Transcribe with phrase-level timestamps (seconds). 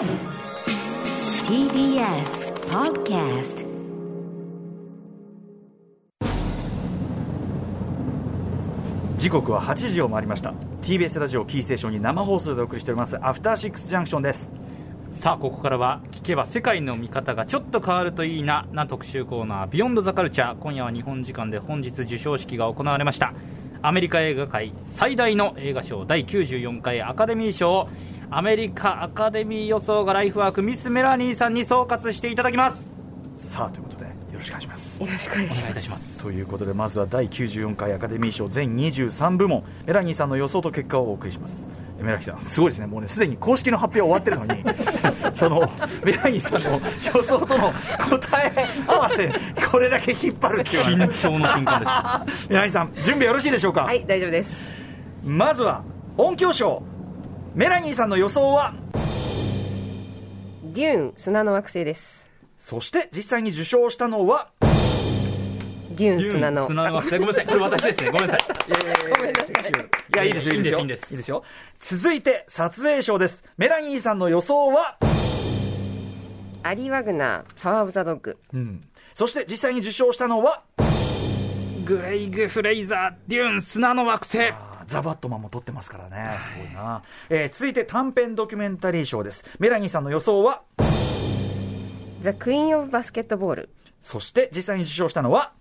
[0.00, 0.08] TBS
[2.70, 3.66] Podcast
[9.18, 10.54] 時刻は8時を回りました。
[10.80, 13.18] TBS ラジオキーステーションに生放送でお送りしております。
[13.20, 14.54] アフターシックスジャンクションです。
[15.10, 23.34] さあここからは聞けば世界の見方がちょっと変わるといいなな特集コーナー「ビヨンドザカルチャー今夜は日本時間で本日授賞式が行われました。
[23.82, 27.88] アメリカ映画界最大の映画賞第94回アカデミー賞
[28.32, 32.88] アメリカアカデミー予想がライフワークミス・メラニーさんに総括していただきます。
[33.36, 35.02] さあということでよろしくお願いします。
[35.02, 36.22] よろしくお願いおします願いいたします。
[36.22, 41.66] ということでまずは第94回アカデミー賞全23部門メラニーさんの予想と結果をお送りします。
[41.98, 42.86] えメラニーさんすごいですね。
[42.86, 44.64] もうねすでに公式の発表終わってるのに
[45.34, 45.68] その
[46.04, 46.80] メラニーさんの
[47.12, 47.72] 予想との
[48.08, 48.52] 答え
[48.86, 49.32] 合わせ
[49.72, 51.04] これだけ引っ張るっていうのはね。
[51.06, 52.46] 緊張の瞬間です。
[52.48, 54.52] メラニーさん準備よろしいでしょうか、はい大丈夫です。
[55.24, 55.82] まずは
[56.16, 56.82] 音響賞
[57.52, 58.74] メラニーさんの予想は？
[60.62, 62.28] デューン砂の惑星です。
[62.56, 64.50] そして実際に受賞したのは？
[65.90, 66.66] デューン砂の。
[66.68, 67.18] 砂の惑星。
[67.18, 67.46] ごめんなさい。
[67.46, 68.10] これ私ですね。
[68.10, 68.40] ごめんなさい。
[68.46, 69.50] ごめんなさい。
[69.50, 70.78] いやいいですよいいですよ。
[70.78, 71.42] いいんですいいですよ。
[71.80, 73.44] 続いて撮影賞です。
[73.56, 74.96] メラニーさんの予想は？
[76.62, 78.38] アリ・ワグナーパワー・オブ・ザ・ドッグ。
[78.54, 78.80] うん。
[79.12, 80.62] そして実際に受賞したのは？
[81.84, 84.52] グレイグ・フレイザーデューン砂の惑星
[84.90, 89.44] ザ・バットマンも撮ってますからね、すごいな、えー続いて短編ドキュメンタリー賞です。
[89.60, 90.62] メラニーさんの予想は？
[92.22, 93.70] ザ・クイーン・オブ・バスケットボール。
[94.00, 95.52] そして実際に受賞したのは？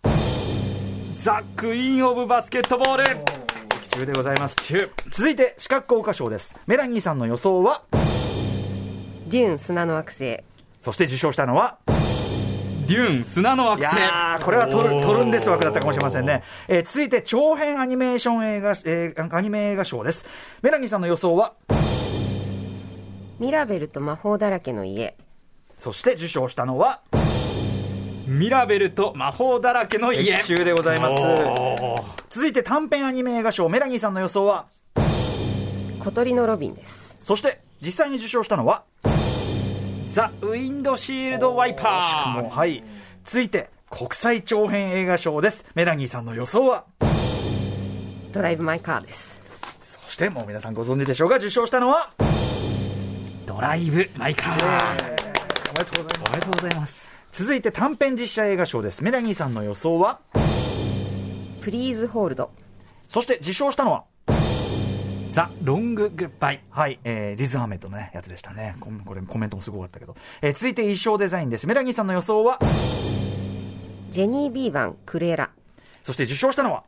[1.21, 3.03] ザ・クイーン・オブ・バスケットボール。
[3.83, 4.55] 的中でございます。
[5.11, 6.59] 続いて視覚効果賞です。
[6.65, 7.83] メラニーさんの予想は？
[9.27, 10.39] デューン砂の惑星。
[10.81, 11.77] そして受賞したのは？
[12.89, 14.01] デューン砂のい惑星
[14.43, 20.25] これはトルトルンデス枠だったかもしれませんね、えー続いて長編アニメーション映画、えーアニメ映画賞です。
[20.63, 21.53] メラニーさんの予想は？
[23.37, 25.15] ミラベルと魔法だらけの家。
[25.79, 27.01] そして受賞したのは？
[28.25, 30.37] ミラベルと魔法だらけの家。
[30.37, 31.17] 的中でございます。
[32.31, 34.65] 続いて短編アニメ映画賞メラニーさんの予想は？
[35.99, 37.19] 小鳥のロビンです。
[37.23, 38.83] そして実際に受賞したのは？
[40.11, 42.83] ザ・ウィンドシールド・ワイパ惜しくもーはい。
[43.23, 45.65] 続いて国際長編映画賞です。
[45.75, 46.85] メラニーさんの予想は？
[48.33, 49.39] ドライブ・マイ・カーです。
[49.81, 52.11] そしてもう皆さんご存知でしょうが受賞したのは？
[53.45, 54.55] ドライブ・マイカー。
[55.69, 56.27] おめでとうございます。
[56.27, 57.13] おめでとうございます。
[57.31, 59.03] 続いて短編実写映画賞です。
[59.03, 60.21] メラニーさんの予想は？
[61.61, 62.49] プリーズ・ホールド。
[63.07, 64.05] そして受賞したのは？
[65.39, 68.75] ザ・ロング・グッバイはい、えー、リズ・アーメッドの、ね、やつでしたね。
[68.81, 71.65] ここれコメントもすごかったけど、えー続いて衣装デザインです。
[71.65, 72.59] メラニーさんの予想は？
[74.11, 75.49] ジェニー・ビーバンクルエラ。
[76.03, 76.83] そして受賞したのは？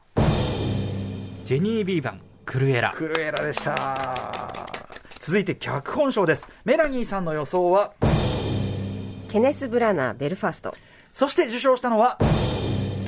[1.46, 2.92] ジェニー・ビーバンクルエラ。
[2.94, 4.52] クルエラでした。
[5.22, 6.50] 続いて脚本賞です。
[6.66, 7.94] メラニーさんの予想は？
[9.30, 10.76] ケネス・ブラナーベルファスト。
[11.14, 12.18] そして受賞したのは？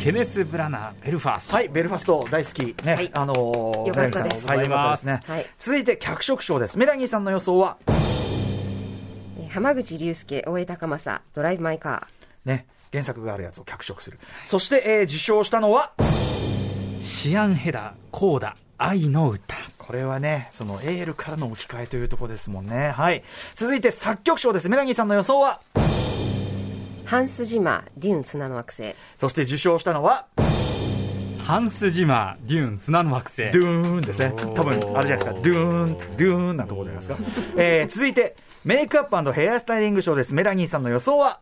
[0.03, 1.55] ケネス・ブラナーベルファースト。
[1.55, 2.75] はいベルファスト大好き。
[2.83, 3.09] ね、はい。
[3.13, 4.45] あのーよかったです。
[4.45, 5.45] はいよかったですね、はい。
[5.59, 6.77] 続いて脚色賞です。
[6.77, 7.77] メラニーさんの予想は？
[7.87, 12.09] えー浜口竜介大江高政ドライブ・マイ・カ
[12.43, 14.19] ね原作があるやつを脚色する。
[14.43, 15.93] そして、えー受賞したのは？
[17.01, 19.55] シアン・ヘダコーダ愛の歌。
[19.77, 22.91] これはね、そのエールからの置き換えというところですもんね。
[22.91, 23.23] はい。
[23.55, 24.67] 続いて作曲賞です。
[24.67, 25.61] メラニーさんの予想は？
[25.75, 26.02] ー
[27.13, 30.25] ハンス・ジマーデューン砂の惑星そして受賞したのは？
[31.45, 34.33] ハンス・ジマーデューン砂の惑星ドゥーンですね。
[34.55, 35.33] 多分、あれじゃないですか。
[35.33, 37.17] ドゥーン、ドゥーンなところじゃないですか。
[37.55, 38.35] えー、続いて、
[38.65, 40.33] メイクアップヘアスタイリング賞です。
[40.33, 41.39] メラニーさんの予想は？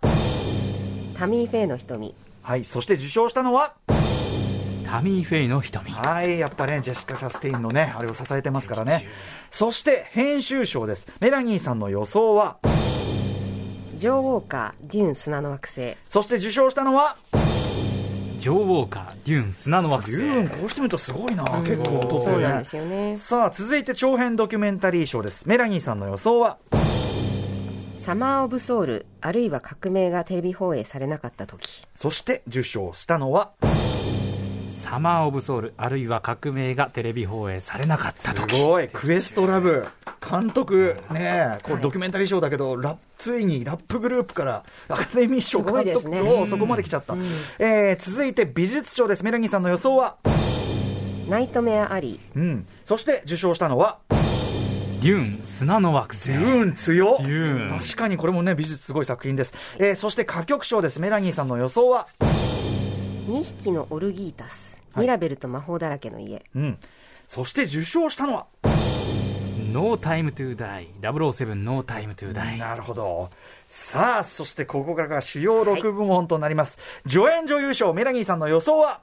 [1.17, 2.65] タミー・フェイの瞳はい。
[2.65, 3.75] そして受賞したのは？
[4.85, 6.37] タミー・フェイの瞳はい。
[6.37, 9.07] やっぱね、ジェシカ・シャステインのね、あれを支えてますからね。
[9.51, 11.07] そして、編集賞です。
[11.21, 12.57] メラニーさんの予想は？
[14.01, 15.95] ジョー・ウォーカーデューン砂の惑星。
[16.09, 17.17] そして受賞したのは？
[18.39, 20.17] ジョー・ウォーカーデューン砂の惑星。
[20.17, 21.43] デューン、こうしてみるとすごいな。
[21.43, 22.23] 結構取ってるね。
[22.23, 22.63] そうなんで。
[22.63, 23.17] すよね。
[23.19, 25.47] さあ、続いて長編ドキュメンタリー賞です。
[25.47, 26.57] メラニーさんの予想は？
[27.99, 31.85] サマー・オブ・ソウルあるいは革命がテレビ放映されなかった時。
[31.93, 33.51] そして受賞したのは？
[34.81, 38.87] サマー・オブ・ソウルあるいは革命がテレビ放映されなかったす時ごい。
[38.87, 39.85] クエストラブ。
[40.27, 47.15] 監督ねこれドキュメンタリー賞だけど、ラッついにラップグループからアカデミー賞監督と、そこまで来ちゃった、
[47.59, 49.23] えー続いて美術賞です。
[49.23, 50.17] メラニーさんの予想は？
[51.29, 52.67] ナイトメア・アリーうん。
[52.83, 53.99] そして受賞したのは？
[54.09, 56.29] デューン砂の惑星。
[56.29, 57.23] デューン強っ。
[57.23, 57.79] デューン。
[57.79, 60.99] 確かにこれもね美術すごい作品です、えーそして歌曲賞です。
[60.99, 62.07] メラニーさんの予想は
[63.27, 66.43] ？2匹のオルギータスミラベルと魔法だらけの家。
[66.55, 66.77] うん。
[67.27, 68.47] そして受賞したのは？
[69.71, 73.29] ノータイムトゥーダイ007ノータイムトゥーダイなるほど。
[73.69, 76.77] さあ、そしてここからが主要6部門となります。
[77.07, 78.99] 助演女優賞、メラニーさんの予想は？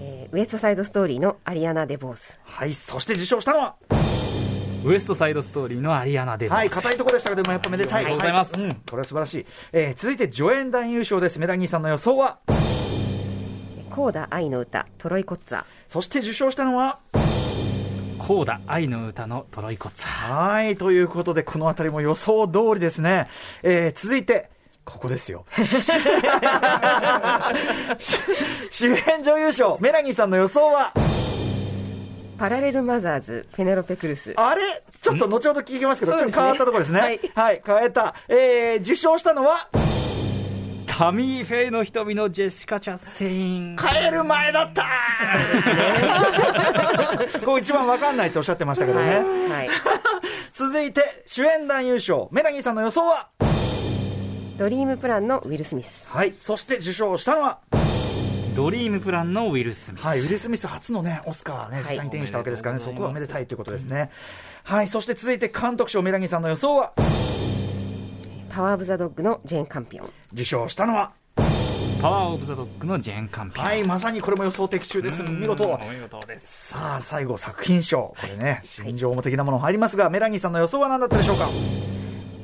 [0.00, 2.40] えーウエストサイドストーリーのアリアナ・デ・ボース。
[2.44, 3.74] はい、そして受賞したのは？
[4.86, 6.58] ウエストサイドストーリーのアリアナ・デボース。
[6.60, 8.06] はい、硬いところでしたけど、でもやっぱめでたい。
[8.06, 8.54] ありがとうございます。
[8.58, 9.46] はうん、これは素晴らしい。
[9.72, 11.38] えー続いて助演男優賞です。
[11.38, 12.38] メラニーさんの予想は？
[13.94, 15.62] コーダ愛の歌トロイ・コッツァ。
[15.86, 16.98] そして受賞したのは？
[18.18, 20.48] コーダ愛の歌のトロイコツァ。
[20.52, 23.28] はい、ということで、このあたりも予想通りですね。
[23.62, 24.50] えー続いて、
[24.84, 25.44] ここですよ。
[27.98, 28.18] し
[28.70, 30.92] 主演女優賞、メラニーさんの予想は？
[32.36, 34.34] パラレル・マザーズペネロペ・クルス。
[34.36, 34.62] あれ？
[35.00, 37.00] ちょっと後ほど聞きますけど、ちょっと変わったところですね。
[37.00, 37.20] はい。
[37.36, 38.16] はい、変えた。
[38.28, 39.68] えー受賞したのは？
[40.96, 43.76] タミー・フェイの瞳のジェシカ・チャステイン。
[43.76, 44.84] 変える前だった。
[47.44, 49.06] こう一番わかんないとおっしゃってましたけどね。
[49.06, 49.68] はい、はい、
[50.52, 53.28] 続いて、主演男優賞、メラニーさんの予想は？
[54.56, 56.06] ドリームプランのウィル・スミス。
[56.08, 57.58] はい、そして受賞したのは？
[58.54, 61.84] ドリームプランのウィル・スミス、はい、ウィル・スミス初のね、オスカーね、はい。
[61.86, 64.10] 実際に手にしたわけですからね、そこはおめでたいということですね。
[64.62, 66.92] はい、そして続いて監督賞、メラニーさんの予想は？
[68.54, 71.10] パワー・オブ・ザ・ドッグのジェーン・カンピオン受賞したのは？
[72.00, 75.24] パワー・オブ・ザ・ドッグのジェーン・カンピオンはい、まさにこれも予想的中です。
[75.24, 75.64] 見事。
[75.64, 78.14] お見事ですさあ、最後、作品賞。
[78.20, 81.46] これね、心情的なもの入りますが、メラニーさんの予想は何だったでしょうか？
[81.46, 81.52] こ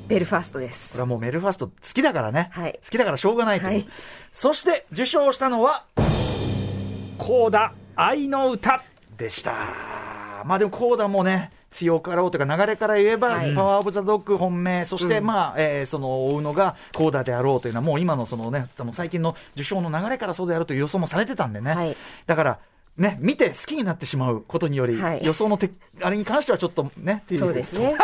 [0.09, 2.49] ベルファーストですれはもうメルファースト好きだからね。
[2.51, 3.67] はい好きだからしょうがないと。
[3.67, 3.87] はい
[4.33, 5.85] そして、受賞したのは、
[7.19, 8.83] コーダ愛の歌
[9.17, 9.53] でした。
[10.45, 13.55] まあでも、コーダもね、強かろうというか、流れから言えば、はい。
[13.55, 21.75] パワーオブザドッグ本命、そして、まあ、えーその、追うのがコーダであろうというのは、もう今のそのね、その最近の受賞の流れからそうであるという予想もされてたんでね。
[21.75, 21.97] はい。
[22.27, 22.59] だから、
[22.97, 25.25] ね、見て好きになってしまうことにより、はい。
[25.25, 25.71] 予想のて、
[26.03, 27.41] あれに関してはちょっとね、っていう。
[27.41, 27.97] そうですね。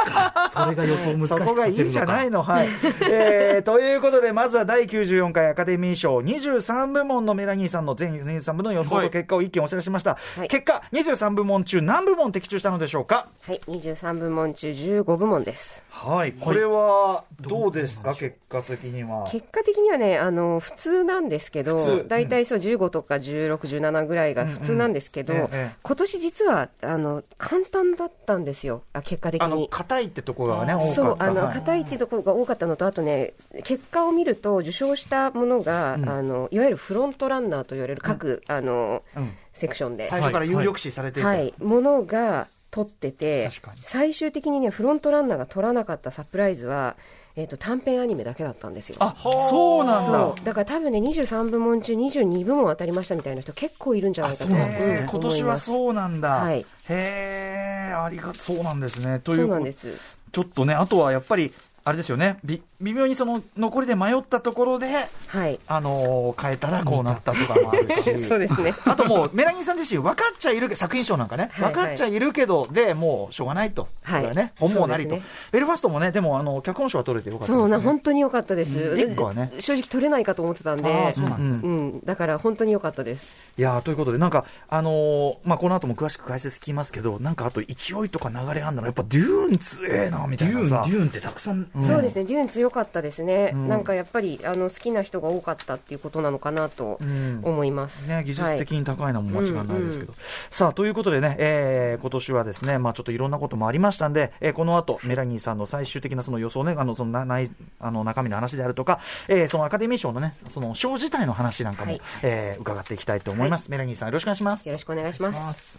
[0.50, 1.38] それが予想難しくさせるのか。
[1.38, 2.42] そこがいいじゃないの。
[2.42, 2.68] はい。
[3.10, 10.16] えー、 ということで、まずは第94回アカデミー賞23部門のメラニーさんの全23部の予想と結果を一見お知らせしました。
[10.36, 10.48] はい。
[10.48, 13.28] 結果、23部門中何部門的中したのでしょうか？
[13.46, 15.84] はい23部門中15部門です。
[15.90, 16.32] はい。
[16.32, 19.28] これは、どうですか、結果的には。
[19.30, 25.76] 結果的にはねあの普通なんですけど大体そう15とか1617ぐらいが普通なんですけど、うんうんええええ。
[25.82, 28.82] 今年実はあの簡単だったんですよ。
[28.92, 29.68] あ結果的あの、に。
[29.68, 30.94] 硬いってところがね、多かった。
[30.94, 31.54] そうあのはい。
[31.54, 33.34] 硬いっていうところが多かったのと、あとね、
[33.64, 36.08] 結果を見ると、受賞したものが、うん。
[36.08, 39.32] あのいわゆるフロントランナーと言われる各、あのうん。
[39.52, 41.28] セクションで、最初から有力視されていた。
[41.28, 43.48] はい、ものが取ってて
[43.80, 46.96] 最終的にね、フロントランナーが取らなかったサプライズは、
[47.38, 48.96] えー、と短編アニメだけだったんですよ。
[49.00, 50.36] あ、そうなんだそ。
[50.40, 56.30] うだから多分ね23部門中22部門当たりましたみたいな人結構いるんじゃないかとねうん今年はそうなんだ。
[56.30, 59.20] はいへえ、ありがそうなんですね。
[59.20, 59.88] といそううことなんです
[60.32, 61.52] ちょっとね、あとはやっぱり、
[61.86, 65.60] あれですよね、び微妙にその残りで迷ったところで、はい。
[65.68, 67.32] あのー変えたらこうなった。
[67.32, 68.02] とかもあるし。
[68.26, 68.74] そうですね。
[68.84, 73.86] あともう、メラニーさん自身、分かっちゃいるけど、作品賞なんかね、はい分かっちゃいるけど、で、もうしょうがないと。
[74.02, 74.34] はい。
[74.34, 75.14] ね、本望なりと。
[75.14, 75.22] ね。
[75.52, 77.60] ベルファストもね、でも、あの、脚本賞は取れてよかったですね。
[77.60, 79.16] そうな本当に良かったです、うん。
[79.22, 79.52] はね。
[79.60, 81.12] 正直取れないかと思ってたんで。
[81.14, 81.60] そうなんですね。
[81.62, 81.76] うん。
[81.76, 83.36] うん、だから本当に良かったです。
[83.56, 87.74] いやーということで、なんか、あのーまあ、この後も詳しく解説聞きますけど、なんかあと勢
[88.04, 90.82] いとか流れあんだの、やっぱデューン強えな、みたいなさ。
[90.84, 98.06] ーンってたくさんそうですね、デューン強かったですね、うんなんかやっぱりあの好きな人が多かったっていうことなのかなとうん思います。
[98.06, 100.12] ね、技術的に高いのも間違いないですけど。
[100.12, 100.18] は
[100.50, 113.70] さあ、ということでね、えー、今年はですね、まあちょっといろんなこともありましたんで、えー、この後、メラニーさんの最終的なその予想ね、あの、そのな、ない、あの、中身の話であるとか、えー、そのアカデミー賞のね、その賞自体の話なんかも、はいえー、伺っていきたいと思います。
[113.70, 114.74] メラニーさん、よろしくお願いしますよ。
[114.74, 115.76] ろしくお願いします。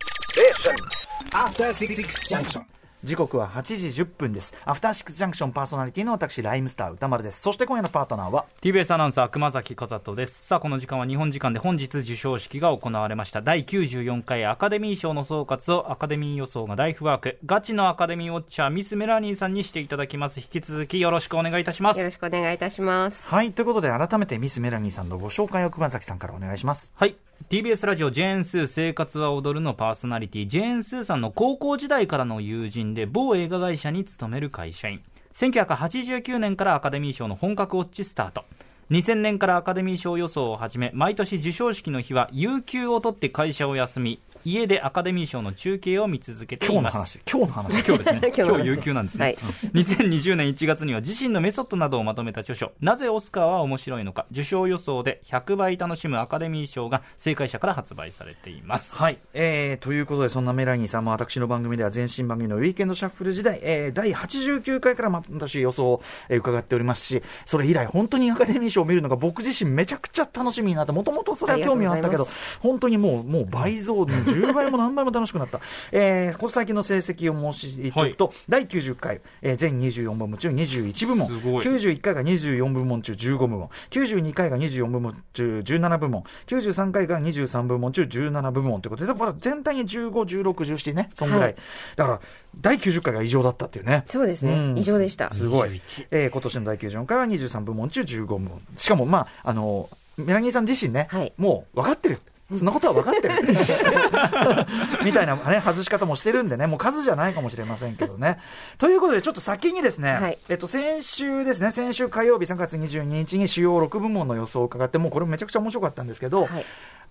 [2.30, 2.66] Junction.
[3.08, 4.54] 時刻は8時10分です。
[4.66, 7.42] アフターシックスジャンクションパーソナリティの私、ライムスター歌丸です。
[7.42, 23.28] そして今夜のパートナーは、TBS アナウンサー熊崎和人ですさあこの時間は日本時間で本日授賞式が行われました第94回アカデミー賞の総括をアカデミー予想がライフワークガチのアカデミーウォッチャーミス・メラニーさんにしていただきます引き続きよろしくお願いいたしますよろしくお願いいたします。
[23.28, 26.92] はい、ということで改めてミス・メラニーさんのご紹介を熊崎さんからお願いします。
[26.96, 27.16] はい。
[27.46, 35.01] TBS ラジオジェーンスー生活は踊るのパーソナリティ、ジェーンスーさんの高校時代からの友人で某映画会社に勤める会社員。
[35.34, 38.44] 1989年からアカデミー賞の本格ウォッチスタート。
[38.91, 44.20] 2000年からアカデミー賞予想を始め、毎年授賞式の日は有給を取って会社を休み、
[44.51, 47.22] 家でアカデミー賞の中継を見続けています。
[47.30, 47.88] 今日の話、今日 の話。
[47.88, 49.38] 今日ですね今日有給なんですね、はい。
[49.74, 58.96] 2020年1月には自身のメソッドなどをまとめた著書「なぜオスカーは面白いのか受賞予想で100倍楽しむアカデミー賞」が正解者から発売されています。
[58.96, 72.27] はい、えー、ということで、そんなメラニーさんも私の番組では前身番組のウィーケンドシャッフル時代、えー、第89回からま私予想を、えー伺っておりますし、それ以来本当にアカデミー賞を見るのが僕自身めちゃくちゃ楽しみになって、もともとそれは興味はあったけど
[72.62, 74.06] 本当にもう、もう倍増、
[74.38, 75.60] 10倍も何倍も楽しくなった。
[75.91, 91.44] えー、この最近の成績を申し言っておくと、第90回、えー、全24部門中21部門、すごい91回が24部門中15部門、92回が24部門中17部門、93回が23部門中17部門ということで、だから全体に15、16、17ね、そんぐらい。
[91.44, 91.56] はい
[91.96, 92.22] だから、
[92.60, 94.03] 第90回が異常だったっていうね。
[94.08, 95.82] そうですねん異常でしたすごい。
[96.12, 98.62] えー今年の第94回は23部門中15部門。
[98.77, 102.20] しかも、まあ、あの、メラニーさん自身ね、はいもう分かってる。
[102.50, 103.36] そんなことは分かってる。
[105.04, 108.39] みたいなね、外し方もしてるんでね、もう数じゃないかもしれませんけどね。
[108.80, 116.66] ということで、ちょっと先にですね、はいえっと、先週ですね、先週火曜日3月22日に主要6部門の予想を伺って、もうこれめちゃくちゃ面白かったんですけど、はい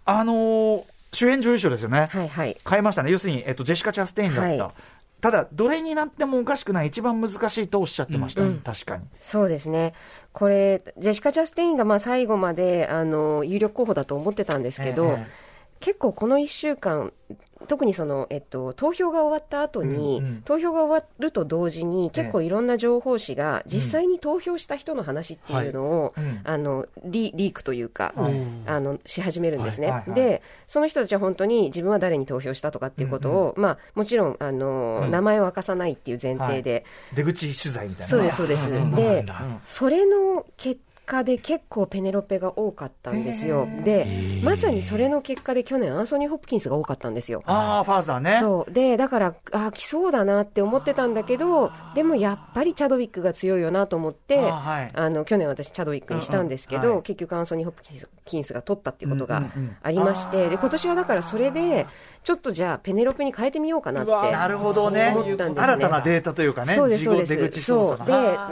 [0.07, 2.09] あのー主演女優賞ですよね。
[2.11, 3.11] はいはい変えましたね。
[3.11, 4.65] 要するに、えっと、ジェシカ・チャステインだった。
[4.65, 4.73] はい
[5.27, 8.59] ただ、どれになってもおかしくない、一番難しいとおっしゃってました、うんうん。
[8.61, 9.03] 確かに。
[9.21, 9.93] そうですね。
[10.31, 15.47] これジェシカ・チャステインがまあ最後まであの有力候補だと思ってたんですけど、ええ
[15.79, 17.13] 結構この1週間
[17.69, 20.43] 特にその、えっと、投票が終わった後に、うんうん。
[20.45, 26.41] 投票が終わると同時に結構いろんな情報誌が実際に投票した人の話っていうのを、うん。
[26.45, 28.15] あのリリークというか、
[28.67, 29.99] あのし始めるんですね、はい。
[29.99, 30.11] はい。
[30.11, 30.21] はい。
[30.21, 35.11] でその人たちは本当に自分は誰に投票したとかっていうことを、まあ、もちろんあの、うん。
[35.11, 36.85] 名前を明かさないっていう前提で、
[37.15, 38.07] 出口取材みたいな。
[38.07, 44.07] そうですそうです、でだそれの結果で結構ペネロペが多かったんですよ、で
[44.43, 47.43] まさにそれの結果で去年アンソニー・ホプキンスが多かったんですよ。
[47.47, 48.39] ああ、ファーザーね。
[48.41, 48.73] そう。
[48.73, 54.91] でだからあ来そうだなって思ってたんだけどでもやっぱりチャドウィックが強いよなと思ってあはい。
[54.93, 56.95] あの去年私チャドウィックにしたんですけど、うんうん。
[56.97, 57.03] はい。
[57.05, 57.83] 結局アンソニー・ホプ
[58.25, 59.77] キンスが取ったっていうことがうんうんうん。
[59.83, 61.87] ありまして、で今年はだからそれで
[62.27, 65.15] ちょっとじゃあペネロペに変えてみようかなってなるほどね。
[65.17, 65.73] 思ったんですね。
[65.75, 67.61] 新たなデータというかね、そうですそうです。
[67.61, 67.99] そう。
[67.99, 68.05] で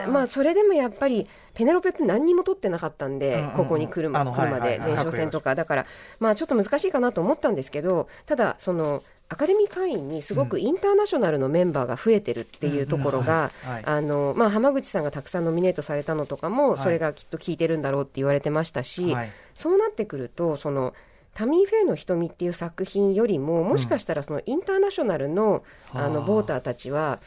[0.07, 3.57] まあそれでもやっぱりペネロペって何にも取ってなかったんで、うんうんうん。
[3.57, 5.57] ここに来るまるまで前哨戦とか。
[5.57, 5.87] だから
[6.21, 13.51] まあちょっと難しいかなと思ったんですけどただそのアカデミー会員にすごくインターナショナルのメンバーが増えてるっていうところが
[13.83, 16.79] あのまあ浜口さんがたくさんノミネートされたのとかもい。
[16.79, 19.33] それがきっと効いてるんだろうって言われてましたし、はい。
[19.57, 20.95] そうなってくるとその
[21.35, 26.09] タミー・フェイの瞳っていう作品よりももしかしたらそのインターナショナルの,、あ。
[26.09, 27.21] のボーターたちは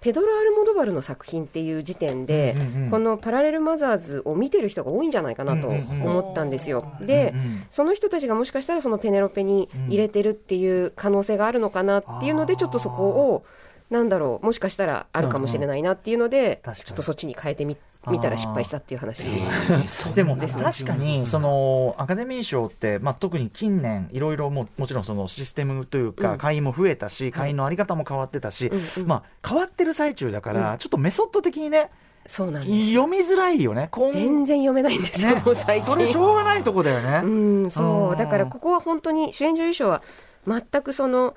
[0.00, 2.54] ペドロ・アルモドバルの作品っていう時点で、
[2.90, 6.92] このパラレル・マザーズを見てる人が多いんじゃないかなと思ったんですよ。
[7.00, 7.32] で、
[7.70, 13.44] その人たちがもしかしたらそのペネロペに入れてるっていう可能性があるのかなっていうので、ちょっとそこを
[13.88, 19.26] なんだろうもしかしたらあるかもしれないなっていうので、ちょっとそっちに変えてみ見たら失敗したっていう話。
[20.14, 29.08] でも確かにそのアカデミー賞って、まあ、特に近年いろいろももちろんそのシステムというか、会員も増えたし会員のあり方も変わってたし、うんうん。
[29.08, 31.90] まあ、変わってる最中だから、ちょっとメソッド的にね
[32.26, 32.90] そうなんです。
[32.92, 33.88] 読みづらいよね。
[33.92, 35.42] 今全然読めないんですよ、ね。
[35.54, 35.92] 最近。
[35.92, 38.10] それしょうがないとこだよね、うん、そう。
[38.12, 38.14] う。
[38.14, 38.18] ん。
[38.18, 40.02] だからここは本当に主演女優賞は
[40.46, 41.34] 全くその、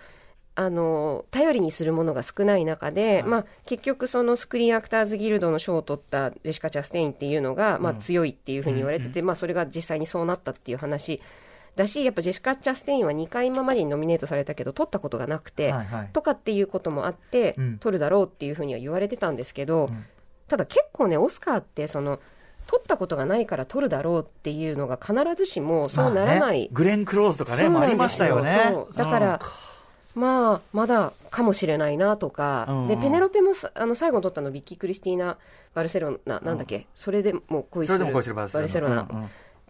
[0.60, 11.22] あの、頼りにするものが少ない中で、まあ結局そのスクリーンアクターズギルドの賞を取ったジェシカ・チャステインっていうのが、まあ強いっていうふうに言われてて、まあそれが実際にそうなったっていう話
[11.76, 16.10] だし、やっぱジェシカ・チャステインは2回今までにノミネートされたけど、取ったことがなくて、はいはい。
[16.12, 17.78] とかっていうこともあって、うん。
[17.78, 20.06] 取るだろうっていうふうには言われてたんですけど、ん
[20.48, 22.20] ただ結構ね、オスカーってその、
[22.68, 28.70] 取ったことがないから取るだろうっていうのが必ずしもそうならまあないね、グレン・クローズとかねそうなんですもありましたよね。
[28.74, 28.94] そう。
[28.94, 29.40] だから、
[30.18, 35.38] まあ、まだかもしれないなとか、うんでペネロペもさあの最後に取ったの、ビッキー・クリスティーナ・
[35.74, 38.00] バルセロナ、なんだっけ、それでも恋する。
[38.00, 39.08] それでも恋するバルセロナ。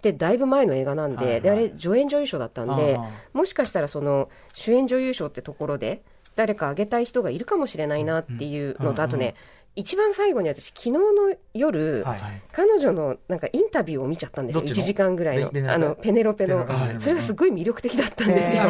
[0.01, 1.41] でだいぶ前の映画なんで、はいはい。
[1.41, 2.99] であれ、助演女優賞だったんで
[3.33, 6.01] もしかしたらその主演女優賞ってところで、
[6.35, 9.35] 誰かあげたい人がいるかもしれないなっていうのと、あとね、
[9.75, 12.19] 一番最後に私、昨日の夜、はい
[12.51, 14.85] 彼女のなんかインタビューを見ちゃったんですよ、1どっちの？
[14.85, 15.49] 時間ぐらいの。
[15.49, 16.99] ペペネロペあのペネロペの。
[16.99, 18.63] それがすごい魅力的だったんですよ。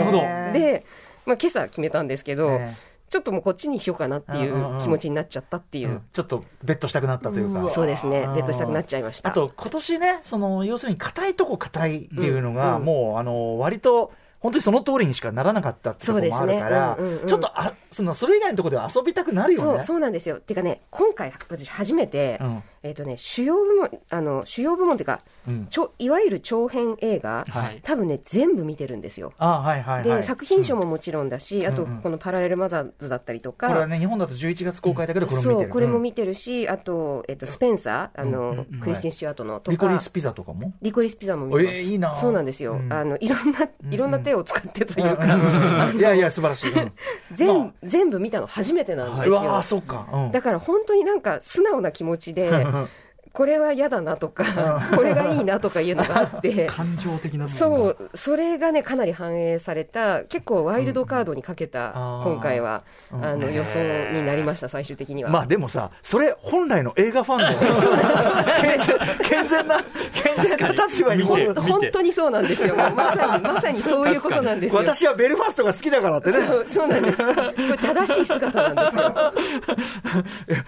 [0.54, 0.86] で、
[1.28, 2.76] まあ今朝決めたんですけど、え
[3.10, 4.80] ちょっともうこっちにしようかなっていうんうんううん。
[4.80, 6.02] 気持ちになっちゃったっていう、うん。
[6.12, 7.70] ちょっとベットしたくなったというか。
[7.70, 8.28] そうですね。
[8.36, 9.30] ベッドしたくなっちゃいました。
[9.30, 17.02] あと今年ね、その要するに硬いとこ硬いっていうのが、うんもうあの割と本当にその通りにしかならなかったってところもあるから、ね。
[17.02, 17.28] うんうんうん。
[17.28, 19.78] ちょっとあそのそれ以外のところでは遊びたくなるよね。
[19.78, 20.42] そうそうなんですよ。
[20.42, 25.68] てかね、今回、私、初めて、うんえっ、とね、主要部門、あの、主要部門っていうか、うん。
[25.68, 27.82] ちょいわゆる長編映画、はい。
[27.84, 29.34] 多分ね、全部見てるんですよ。
[29.38, 30.24] あはいはいで、はい。
[30.24, 32.02] 作品賞ももちろんだし、あと、うんうん。
[32.02, 35.62] このパラレルマザーズだったりとか、これはね日本だと11月公開だけどこれも見てる。
[35.62, 36.02] そう、これもうん。
[36.04, 40.74] 見てるし、あと、えっ、と、スペンサー、あの、クリスティン・スチュアートのとか、リコリスピザとかも？
[40.82, 41.76] リコリスピザも見てます。
[41.76, 42.16] えーいいな。
[42.16, 42.74] そうなんですよ。
[42.74, 42.92] うん。
[42.92, 46.92] あの、いろんな、いろんな手を使ってというか、いやいや素晴らしい、うん。
[47.34, 49.38] 全、ま全部見たの初めてなんですうよ。
[49.38, 50.32] わーそっか、うん。
[50.32, 53.07] だから本当になんか素直な気持ちで、Uh-huh.
[53.38, 61.92] これは嫌だなとか、これがいいなとかいうのがあって、 感情的なそう、それがね、かなり反映された、結構ワイルドカードにかけた、
[62.24, 62.82] 今回は、
[63.14, 63.24] うん。
[63.24, 63.78] あの、予想
[64.12, 65.30] になりました、最終的には。
[65.30, 67.48] まあでもさ、それ本来の映画ファンの
[68.60, 69.84] 健全健全な、
[70.16, 72.76] 健全な立場に見て本当にそうなんですよ。
[72.76, 74.80] まさに、 まさにそういうことなんですよ。
[74.80, 77.18] 私はベルファストが好きだからってね、そうそうなんです。
[77.18, 79.34] これ正しい姿なんですよ。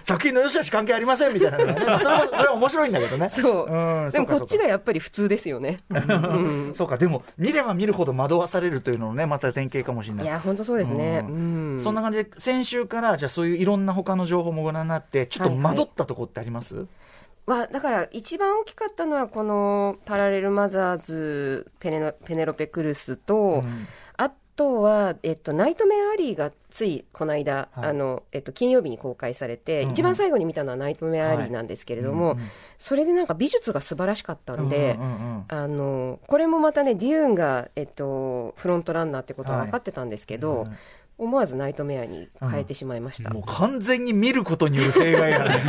[0.04, 1.98] 作品の良し悪し関係ありませんみたいな
[2.60, 3.28] 面白いんだけどね。
[3.28, 3.66] そう。
[3.66, 5.76] うんでもこっちがやっぱり普通ですよね。
[5.90, 10.24] う んそうか、でも、見れば見るほど惑わされるというののね、また典型かもしれない。
[10.24, 11.20] いや、本当そうですね。
[11.20, 11.80] ん。
[11.80, 16.86] そんな感じで、先週から、じゃあそういういろんな他の情報もご覧になって、ちょっと惑ったとこってあります、
[17.46, 24.09] はだから一番大きかったのはこのパラレルマザーズペネロペネロペ・クルスと、うんあ
[24.60, 27.88] とは、えっと、ナイトメアリーがついこの間、はい。
[27.88, 29.92] あのえっと、金曜日に公開されて、うんうん。
[29.92, 32.50] 一番最後に見たのはナイトメアリーなんですけれども、うんうん。
[32.76, 35.44] それでなんか美術が素晴らしかったんで、うんうんうん。
[35.48, 40.76] あのこれもまたね、デューンが、えっと、フロントランナーってことは分かってたんですけど、うん
[41.20, 43.28] 思わずナイトメアに変えてしまいました。
[43.28, 45.62] もう完全に見ることによる弊害やね。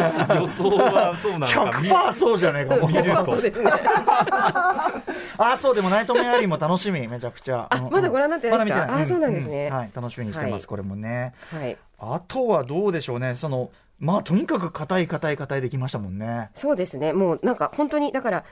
[0.40, 3.26] 予想はそうなのか100%そうじゃないか、もう見ると。
[3.26, 3.70] そうですね。
[5.36, 7.68] あ、そう、でもナイトメアリーも楽しみ、めちゃくちゃ。
[7.90, 8.86] まだご覧になってないですか？
[8.86, 11.34] まだ見てあそうなんですねうはい、楽しみにしてます、はいこれもね。
[11.52, 11.76] はい。
[11.98, 13.70] あとはどうでしょうね、その、
[14.00, 16.48] まあ、とにかく硬い硬い硬いできましたもんね。
[16.54, 18.44] そうですね、もうなんか本当に、だから、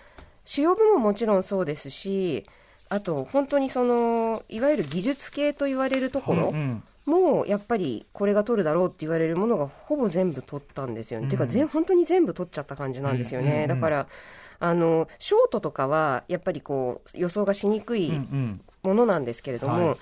[0.45, 2.47] 主要部門もちろんそうですし、
[2.93, 11.25] あと本当にその、いわゆる技術系と言われるところうんも、やっぱりこれが取るだろうって言われるものがほぼ全部取ったんですよね。
[11.25, 11.31] うん。
[11.31, 13.47] てか全、本当に全部取っちゃった感じなんですよね。
[13.47, 13.69] うんうんうん。
[13.69, 14.07] だから
[14.61, 18.61] あのショートとかはやっぱりこう予想がしにくいうんうん。
[18.83, 19.97] ものなんですけれども、はい。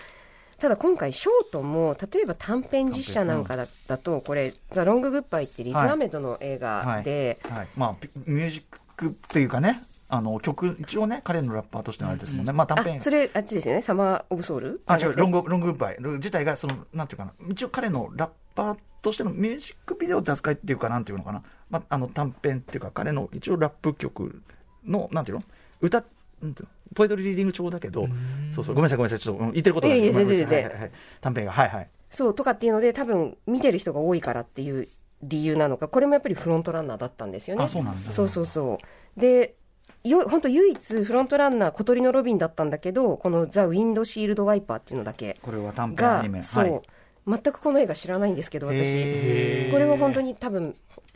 [0.58, 8.62] ただ今回、ショートも例えば短編実写なんかだ,、だと、これ、ザ・ロング・グッバイってリズ・アメドの映画で、はい、まあ、ピミュージッ
[8.96, 9.80] クっていうかね、
[10.10, 12.96] あの曲、一応ね、彼のラッパーとしてのあれですもんね、まあ短編。
[12.98, 14.82] あ、それ、あっちですよね、サマー・オブ・ソウル？
[14.86, 24.42] あ、違う、ロング、ロンググッバイ自体が、その、なんていうかな、一応彼のラッパーとしてのミュージックビデオって扱いっていうか、なんていうのかな、まあ、あの短編っていうか、彼の一応ラップ曲
[24.84, 25.44] の、なんていうの？
[25.80, 26.04] 歌、
[26.42, 26.70] なんていうの？
[26.94, 28.08] ポエトリーリーディング調だけど、
[28.52, 30.46] そうそう、ごめんなさい、ごめんなさい、ちょっとうん言ってることがいやいやごめんなさい。
[30.46, 30.90] 全然はいはいはい。
[31.20, 31.88] 短編が、はいはい。
[32.10, 34.88] そうとかっていうので、多分見てる人が多いからっていう
[35.22, 37.64] 理由なのか、これもやっぱりフロントランナーだったんですよね。
[37.64, 38.80] あそうなんだそうそうそ
[39.16, 39.20] う。
[39.20, 39.54] で
[40.04, 45.38] よ本当唯一フロントランナー小鳥のロビンだったんだけどこの「ザ・ウィンドシールド・ワイパー」っていうのだけ。
[45.42, 46.42] これは短編アがニメ。
[46.42, 46.82] そう、はい。
[47.26, 49.70] 全くこの映画知らないんですけど私。
[49.70, 50.74] これは本当に多分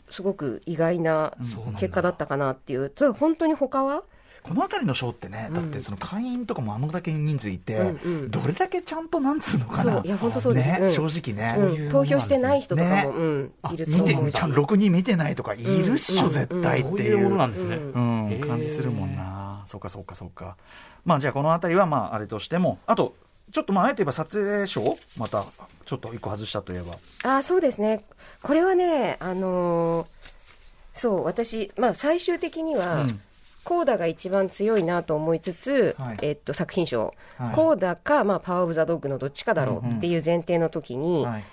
[0.09, 1.33] すごく意外な
[1.79, 2.89] 結果だったかなっていう。
[2.89, 4.03] ただ本当に他は？
[4.47, 8.31] この辺りのショーってね、だってその会員とかもあのだけ人数いて、うんうん。
[8.31, 10.67] どれだけちゃんとなんつうのかな、いや本当そうです。
[10.67, 10.89] ねうん。
[10.91, 11.89] 正直ね、うん。
[11.89, 13.03] 投票してない人とかも、ね。
[13.07, 16.29] うん、いると見て思うしちゃんとろくに見てないとかいるっしょ、うん。
[16.29, 17.79] 絶対っていそうなんですね、
[18.47, 20.57] 感じするもんな、そうかそうかそうか、
[21.05, 23.15] まあじゃあこの辺りはまああれとしても、あと、
[23.51, 25.43] ちょっとまああえて言えば撮影賞、また
[25.85, 26.97] ちょっと一個外したといえば、
[27.37, 28.05] あそうですね、
[28.43, 30.07] これはね、あのー
[30.93, 33.19] そう、私、まあ、最終的には、うん
[33.65, 36.17] コーダが一番強いなと思いつつ、はい。
[36.21, 37.55] えっと、作品賞、はい。
[37.55, 41.43] コーダか、まあ、パワー・オブ・ザ・ドッグのどっちかだろうっていう前提の時に、はい。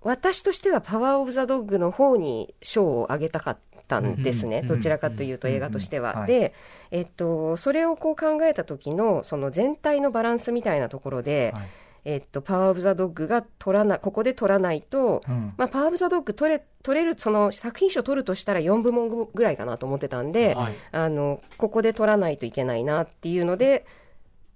[0.00, 6.26] 私としてはパワー・オブ・ザ・ドッグの方に賞をあげたかったんですね、うんどちらかというと映画としては。
[6.26, 6.54] で、
[6.90, 11.68] えっと、それをこう考えた時のその全体のバランスみたいなところで、はい
[12.08, 15.52] えっと、パワー・オブ・ザ・ドッグが取らなここで取らないと、うん。
[15.58, 20.74] まあ、パワー・オブ・ザ・ドッグ取れ取れるその作品賞取るとしたら4部門ぐらいかなと思ってたんで、はい。
[20.92, 23.84] あのここで取らないといけないなっていうので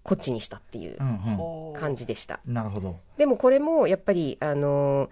[0.03, 2.41] こっちにしたっていううん感じでした。
[2.49, 5.11] うん、なるほど、でもこれもやっぱりあの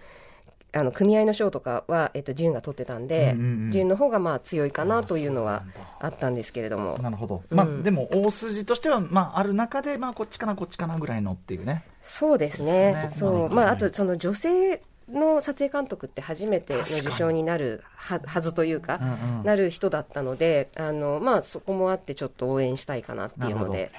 [0.73, 3.71] あの組合の賞とかは、えっと、デューンが取ってたんで、うんうんうん。
[3.71, 5.63] デューンの方がまあ強いかなというのは
[5.99, 7.57] あったんですけれども、なるほど、うん。
[7.57, 11.83] まあでも大筋としては、まあ、ある中で、まあ、こっちかな、こっちかなぐらいのっていうね。
[12.01, 13.55] そうですね、そうね。
[13.55, 19.43] まあ、あとその女性の撮影監督って初めての受賞になるははずというか、うんうん。
[19.43, 23.91] なる人だったので、あのまあ、そこもあって、ちょっと応援したいかなっていうので、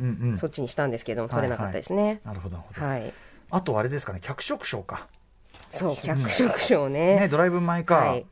[0.00, 2.20] うんうん、そっちにしたんですけども、取れなかったですね。
[2.24, 2.86] なるほど、なるほど。
[2.86, 3.12] はい、
[3.50, 5.06] あとあれですかね、脚色賞か。
[5.70, 7.20] そう、脚色賞ね。
[7.20, 8.26] ね、ドライブ・マイ・カー、はい。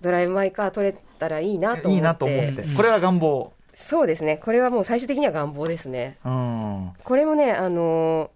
[0.00, 1.90] ドライブ・マイ・カー取れたらいいなと思って。
[1.90, 4.36] いいなと思って、これは願望、そうですね。
[4.36, 6.18] これはもう最終的には願望ですね。
[6.24, 8.30] うん、これもねあの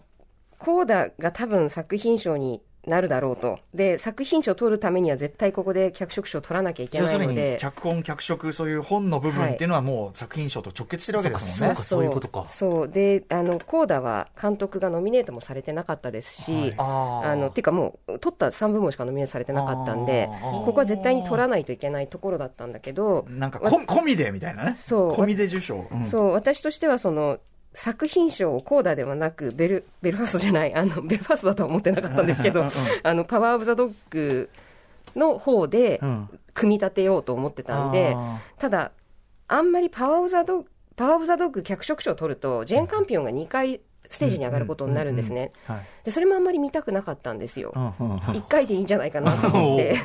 [0.59, 3.59] コーダが多分作品賞になるだろうと。
[3.73, 11.77] で作品賞を取るためには絶対ここで脚色賞を取らなきゃいけ要するにないので脚本、脚色、そういう本の部分っていうのは、もう作品賞と直結してるわけですもんね。
[11.77, 12.47] そうそういうことか。
[12.49, 12.89] そう。
[12.89, 16.75] であのコーダは監督がノミネートもされてなかったですし、はい。
[16.79, 17.31] あー。
[17.31, 25.13] あのっていうかもう取った3部門しかノミネートされてなかったんでここは絶対に取らないといけないところだったんだけどなんかこ込みでみたいなね、そう。
[25.15, 26.05] 込みで受賞、うん。
[26.05, 26.33] そう。
[26.33, 27.39] 私としてはその
[27.75, 34.49] 作品賞をコーダではなくベルベルファストじゃないあの ベルファストだとは思ってなかったんですけどうんうんあのパワー・オブ・ザ・ドッグ
[35.17, 36.29] の方でうん。
[36.55, 38.93] 組み立てようと思ってたんで、あただ
[39.49, 43.81] あんまりパワー・オブ・ザ・ドッグパワー・オブ・ザ・ドッグ脚色賞を取るとジェーン・カンピオンが2回
[44.15, 45.53] ステージに上がることになるんですね。
[46.05, 47.73] でそれもあんまり見たくなかったんですよ。
[47.75, 48.19] うんうんうん。
[48.19, 49.97] 1回でいいんじゃないかなと思って。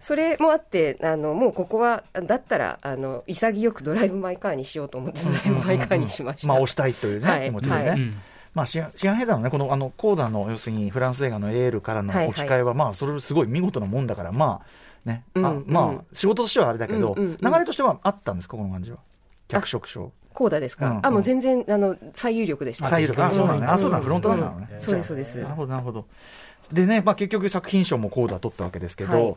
[0.00, 7.48] それもあってあのもうここはだったらあの潔くドライブ・マイ・カーにしようと思ってドライブ・マイ・カーにしました、あ押したいというね、はい。
[7.48, 8.00] 気持ちでね、はい。
[8.00, 8.16] うん。
[8.54, 14.62] まあ、シアシアンヘッダーのね、このあのコーダの要するにフランス映画のエールからの置き換えは、まあ、それすごい見事なもんだから、ま
[15.04, 15.64] あ、ね、あうん。
[15.66, 18.98] まあうん、仕事としてはあれだけど、うんうんうん流れとしてはあったんですか、この感じは。
[19.48, 20.10] 脚色賞。
[20.36, 21.00] コーダですか、うん。
[21.06, 22.88] あもう全然あの最有力でした。
[22.88, 23.24] 最有力。
[23.24, 23.66] あ、そうなのね。
[23.66, 24.68] あ、そうだ、フロントランナーなのね。
[24.72, 24.80] うん。
[24.80, 25.38] そうですそうです。
[25.38, 26.04] なるほど、なるほど。
[26.70, 29.36] でね、まあ、結局作品賞もコーダ取ったわけですけど、はい。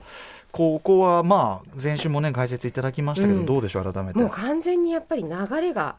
[0.52, 3.46] ここはまあ、前週もね、解説いただきましたけど、うん。
[3.46, 4.20] どうでしょう、改めて。
[4.20, 5.96] もう完全にやっぱり流れが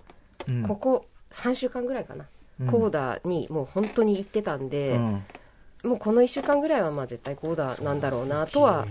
[0.48, 0.62] うん。
[0.62, 2.26] ここ3週間ぐらいかな、
[2.60, 2.66] うん。
[2.66, 5.24] コーダにもう本当に行ってたんで、うん。
[5.84, 8.84] もうこの1週間ぐらいはまあ絶対コーダなんだろうなとは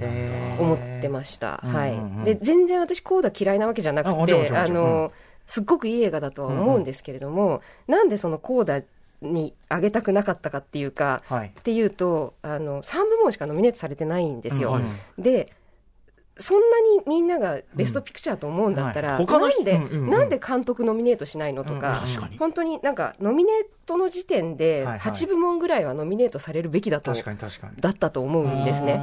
[0.59, 1.93] 思ってました、うんはい。
[1.93, 4.73] うんうんで全然私コーダ嫌いなわけじゃなくてちろんもちろんうん。
[4.73, 5.11] の
[5.49, 8.81] すっごくいい映画だとは思うんですけれども、なんでそのコーダ
[9.21, 11.47] に上げたくなかったかっていうか、はい。
[11.47, 14.79] っていうとあの3部門しかノミネートされてないんですよ、
[15.17, 15.51] で
[16.39, 19.25] そんなにみんながベストピクチャーと思うんだったら、うん。
[19.25, 19.41] はい。
[19.41, 20.09] なんで、うんうんうん。
[20.09, 25.11] なんで監督ノミネートしないのとか、うん本当になんかノミネートの時点ではいはい。
[25.11, 27.73] 8部門ぐらいはノミネートされるべきだと、確かに確かに。
[27.79, 29.01] だったと思うんですね。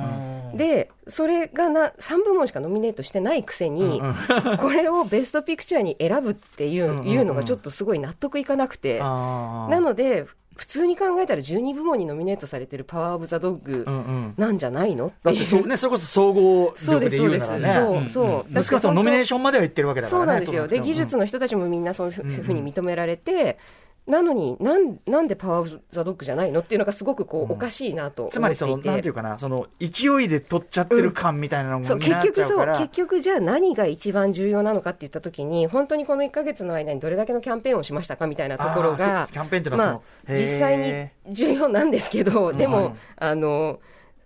[0.55, 4.01] でそれがな3部門しかノミネートしてないくせに、
[4.59, 7.07] これを Best Picture に選ぶっていう,、うんうんうん。
[7.09, 14.35] いうのがちょっとすごい納得いかなくて、なので普通に考えたら12部門にノミネートされてるパワー・オブ・ザ・ドッグうんうん。
[14.39, 15.35] なんじゃないのっていう。
[15.37, 17.73] だってそう、ね、それこそ総合そう力で言うならね。
[17.75, 20.27] そうそう、少なくともノミネーションまでは行ってるわけだからね。
[20.27, 23.59] そうなんですよ、で技術の、の人たちもみんなそういうふうに認められて、
[24.07, 27.53] なのになん、なんでパワー・オブ・ザ・ドッグじゃないのっていうのがすごくこう、うん。
[27.53, 28.29] おかしいなと。
[28.31, 32.67] つまりその、なんていうかな、その、勢いで取っちゃってる感みたいなのそうにな結局そう。
[32.67, 42.95] 結局じゃあ何が一番重要なのかって言ったときに本当にこの1か月の間にどれだけのキャンペーンをしましたかみたいなところがそうキャンペーンってのはまあ、実際に重要なんですけどでも、はい。
[43.17, 43.81] あの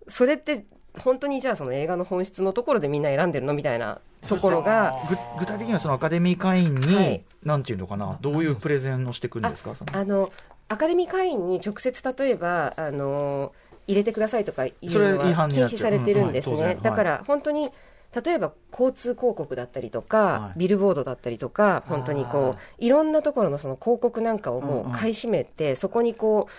[0.09, 0.65] それって
[0.99, 7.25] 本当にじゃあその映画の本質のところでみんな選んでるのみたいなところがぐ具体的にはそのアカデミー会員に、はい。
[7.43, 10.31] なんていうのかな、どういうプレゼンをしてくるんですか、あの
[10.69, 13.53] アカデミー会員に直接例えばあの
[13.87, 16.79] 入れてくださいとかいうのは禁止されてるんですね、うんはい。
[16.81, 17.71] だから本当に
[18.25, 20.59] 例えば交通広告だったりとか、はい。
[20.59, 24.95] ビルボードだったりとか本当にこういろんなところのその広告なんかをもうんうん。
[24.95, 26.53] う買い占めて、そこにこう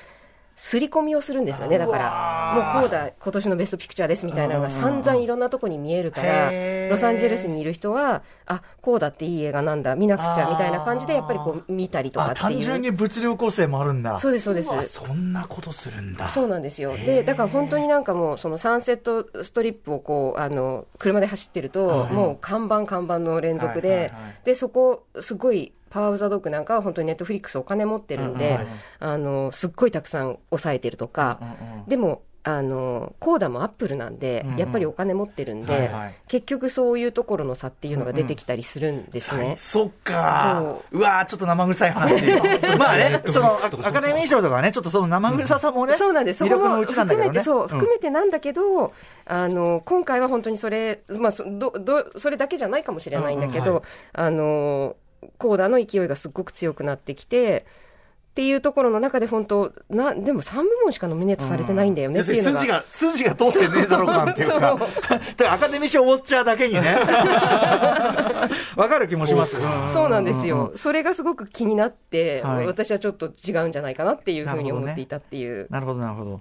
[0.55, 2.53] 刷り込みをするんですよねだから。
[2.73, 6.51] もうこうだ今年のベストピクチャーですみたいなのが散々いろんなとこに見えるから
[6.89, 12.49] ロサンゼルスにいる人はあこうだっていい映画なんだ見なくちゃみたいな感じでやっぱりこう見たりとかあっていう。
[12.51, 14.19] 単純に物量構成もあるんだ。
[14.19, 14.89] そうですそうです。
[14.89, 16.27] そんなことするんだ。
[16.27, 16.95] そうなんですよ。
[16.95, 24.11] で、だから本当になんかもう、そのサンセットストリップをこう、あの、車で走ってると、もう看板看板の連続で、
[24.45, 28.59] で、そこ、すごい、パワーオブザドッグなんかは本当にネットフリックスお金持ってるんで、
[28.99, 31.39] あの、すっごいたくさん抑えてるとか、
[31.87, 35.91] でも、あの、コーダもアップルなんで、やっぱりお金持ってるんで、
[36.27, 39.55] 結局そういうところの差っていうのが出てきたりするんですね。
[39.57, 40.81] そっか。
[40.91, 41.01] そう。
[41.01, 42.25] わーちょっと生臭い話。
[42.79, 47.39] まあね、そのアアカデミー賞とかね、ちょっとその生臭さもね、そうなんです、そ魅力のこもうちなんだけどね。
[47.39, 47.67] 含めて、そう、ん。
[47.67, 48.93] 含めてなんだけど、
[49.25, 53.75] あの今回は本当にそれ、まあそどど、それだけじゃないかもしれないんだけど、うんうん。
[53.75, 54.95] はあの
[55.37, 57.65] コーダの勢いがすっごく強くなってきて、
[58.31, 62.59] っていうところの中で、本当な、でも3部門しかノミネートされてないんだよねっていうのが。
[62.59, 64.47] 数字が、数字が通ってねえだろうかっていう。
[64.47, 64.85] か、 だか
[65.43, 66.95] らアカデミー賞ウォッチャーだけにね、
[68.77, 69.57] わかる気もします。
[69.91, 70.09] そう。
[70.09, 72.67] なんですよ、それがすごく気になって、はい。
[72.67, 75.67] 私はちょっと違うんじゃないかなっていうふうに思っていたっていう。
[75.69, 76.39] なるほど、なるほど。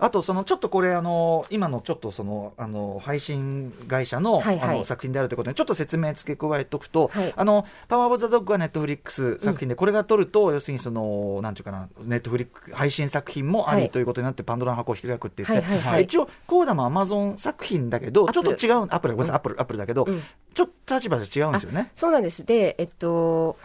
[0.00, 4.76] あとそのちょっとこれあの今のちょっとそのあの配信会社の,、はいはい。
[4.76, 7.32] あの作品であるということでちょっと説明付け加えておくと、はい。
[7.36, 13.90] あのパワーオブザドッグはネットフリックス作品で、これが取ると要するにそのなんていうかなネットフリック配信作品もありはい。
[13.90, 16.04] ということになって、パンドラの箱を開くって言って、はいはいはい。
[16.04, 20.22] 一応コーダもアマゾン作品だけどちょっと違うアップルごめんなさいアップルアップルだけど、うん。
[20.54, 21.90] ちょっと立場が違うんですよね。
[21.94, 22.44] そうなんです。
[22.44, 23.56] で、えっと、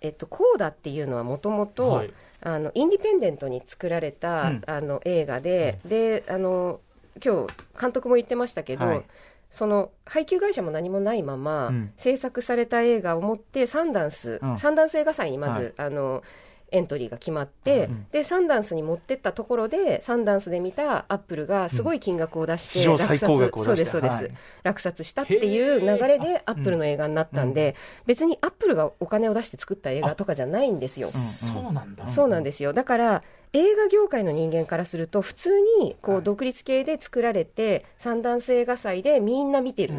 [0.00, 4.62] えっと、コーダっていうのはもともとはい、あの、インディペンデントに作られた、うん。
[4.66, 6.80] あの、映画で、で、あの、
[7.24, 9.04] 今日、監督も言ってましたけど、はい。
[9.50, 11.92] その配給会社も何もないまま、うん。
[11.96, 14.58] 制作された映画を持ってサンダンス、うん。
[14.58, 15.88] サンダンス映画祭にまず、はい。
[15.88, 16.22] あの
[16.70, 23.64] エントリーが決まって、うんでサンダンスに持ってったところでサンダンスで見たアップルがすごい金額を出して、史上最高額を出して。
[23.64, 24.30] そうですそうです、はい。
[24.62, 27.74] 落札したっていう流れでアップルの映画になったんで、
[28.06, 31.10] 別にアップルがお金を出して作った映画とかじゃないんですよ。
[31.10, 32.08] そうなんだ。
[32.10, 32.72] そうなんですよ。
[32.72, 33.22] だから、
[33.54, 39.94] 映画業界の人間からすると、普通にこう独立系で作られて、サンダンス映画祭でみんな見てる。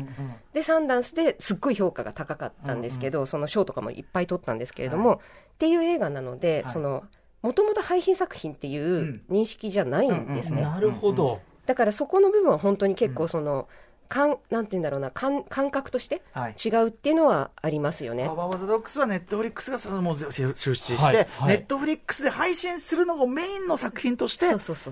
[0.54, 5.22] で、サンダンスですっごい評価が高かったんですけど、その賞とかもいっぱい取ったんですけれども、
[5.60, 7.04] っていう映画なので、その、
[7.42, 10.62] もともと配信作品っていう認識じゃないんですね。
[10.62, 11.42] なるほど。
[11.66, 13.68] だからそこの部分は本当に結構その、かん
[14.10, 18.26] なんて言うんだろうな感感覚としてはい違うっていうのはありますよね。
[18.26, 24.48] パワーオブザドッグスはネットフリックスがそのもう出資して、はいはいネットフリックスで配信するのをメインの作品として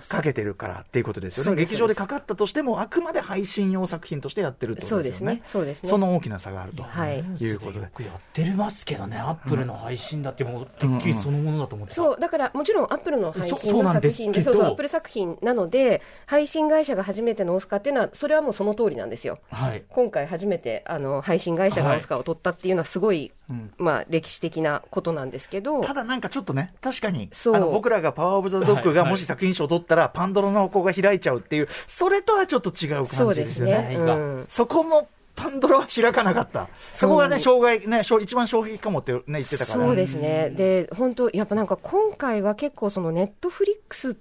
[0.08, 1.56] かけてるからっていうことですよね。
[1.56, 5.42] 劇場でかかったとしても、あくまで配信用作品としてやってるってことでよねそうですすね。。
[5.44, 5.90] そうですね。
[5.90, 7.90] その大きな差があるとはいいうことでよ。
[7.94, 12.02] くやってますけどね、アップルの配信だってもう、てっきりそのものだと思ってた。
[12.02, 19.40] そう、だからもちろんアップルの配そ信の作品で、そうそう、アップル作品なので、配信会社が初めてのオスカーっていうのは、それはもうその通りなんですよ。
[19.52, 19.84] はい。
[19.90, 33.90] 今回初めてあの配信会社がオスカーを取ったっていうのはすごい、うんまあ歴史的なことなんですけど、ただなんかちょっとね、確かに、そうあの僕らがパワーオブザドッグがもし作品賞を取ったら、パンドラの箱が開いちゃうっていう、それとはちょっと違う感じですよね。
[33.92, 33.96] すね。
[33.98, 36.68] うんそこもパンドラは開かなかった。
[36.92, 39.86] そこがね、障害、ね、障一番衝撃かもってね、言ってたから。
[39.86, 40.50] そうですね。
[40.50, 44.16] で、本当やっぱなんか今回は結構そのネットフリックスっ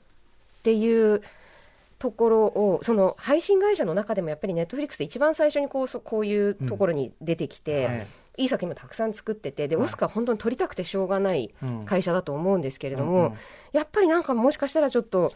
[0.62, 1.22] ていう
[1.98, 8.06] ところを、その配信会社の中でもやっぱりネットフリックスで一番最初にこうそこういうところに出てきて、はい。
[8.38, 11.84] いい作品もたくさん作ってて、で、オスカー本当に取りたくてしょうがないうん。
[11.86, 13.32] 会社だと思うんですけれども、うんうん。
[13.72, 15.32] やっぱりなんかもしかしたらちょっと、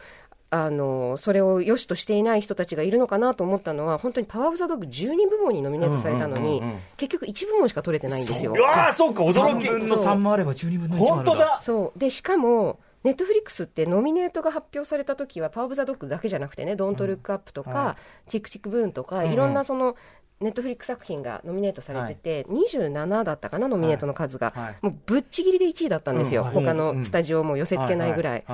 [0.53, 6.75] あのそれを良しとしていない人たちがいるのかなと思ったのは、本当にパワーオブザドッグ12部門にノミネートされたのに、うんうんうん。
[6.75, 8.53] うん結局1部門しか取れてないんですよ。
[8.55, 9.67] うわーそうか、驚き。
[9.67, 11.99] 3分の3もあれば12分の1もある本当だそう。
[11.99, 17.97] でしかも、ネットフリックスってノミネートが発表されたときは、パワー・オブ・ザ・ドッグだけじゃなくてね、ドント・ルック・アップとか、は
[18.29, 19.33] チック・チック・ブーンとか、んうん。
[19.33, 19.97] いろんなその
[20.41, 26.47] ネットフリックス作品がノミネートされてて、27だったかな、ノミネートの数が、もうぶっちぎりで1位だったんですよ、うん。
[26.49, 28.45] はい他のスタジオも寄せ付けないぐらい、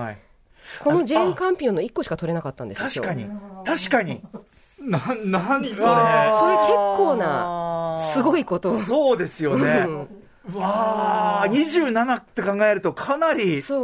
[0.82, 3.30] このジェーン・カンピオンの1個しか取れなかったんですよ、確かに、
[3.64, 4.22] 確かに。
[4.80, 5.86] な、なにそれ。
[5.86, 8.78] それ結構なすごいことを。
[8.78, 9.86] そうですよね。
[10.54, 13.74] わあ、27って考えるとかなり使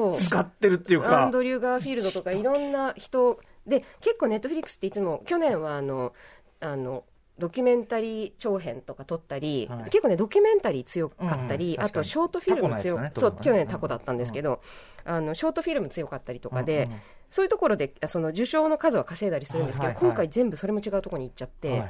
[0.41, 1.31] ってるっていうアかン。
[1.31, 3.41] ドリュー・ガーフィールドとかいろんな人。
[3.67, 6.13] で結構ネットフリックスっていつも去年はあの
[6.59, 7.05] あの
[7.39, 9.85] ドキュメンタリー長編とか撮ったり、はい。
[9.85, 14.61] 結構ねドキュメンタリー強かったり、うんうんあとショートフィルム強ねそう去年タコだったんですけど、
[15.05, 17.01] あのショートフィルム強かったりとかで、うんうん
[17.33, 20.11] そういうところでその受賞の数は稼いだりするんですけど、はいはいはい。
[20.11, 21.89] 今回全部それも違うところに行っちゃって、はいはい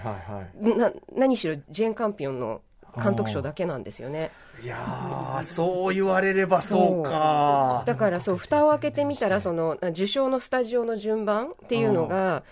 [0.71, 2.63] はな何しろジェーン・カンピオンの
[3.00, 4.31] 監督賞だけなんですよね。
[4.62, 4.66] い。
[4.66, 7.83] いやー、そう言われればそうか。
[7.87, 12.42] だからそう蓋を開けてみたらその受賞のスタジオの順番っていうのが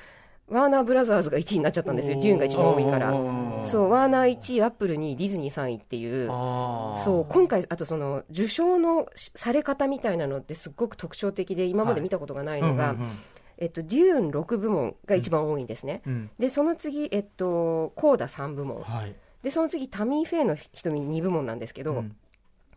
[0.49, 2.21] ワーナーブラザーズが1位になっちゃったんですよ。
[2.21, 3.13] デューンが一番多いから。
[3.13, 3.67] うん。
[3.67, 6.27] そうワーナー1位アップル2位ディズニー3位っていう。
[6.27, 13.19] そう今回あとその受賞のされ方みたいなのってすっごく特徴的で今まで見たことがないのが、うんうんうん。
[13.59, 16.31] えっと、デューン6部門が一番多いんですね、うん。
[16.39, 18.81] でその次、えっと、コーダ3部門。
[18.83, 19.15] はい。
[19.43, 22.17] でその次タミー・フェイの瞳2部門なんですけど、うん。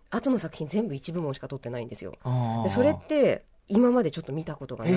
[0.10, 2.14] 後の作品全部1部門しか取ってないんですよ。
[2.64, 4.94] でそれって今までちょっと見たことがない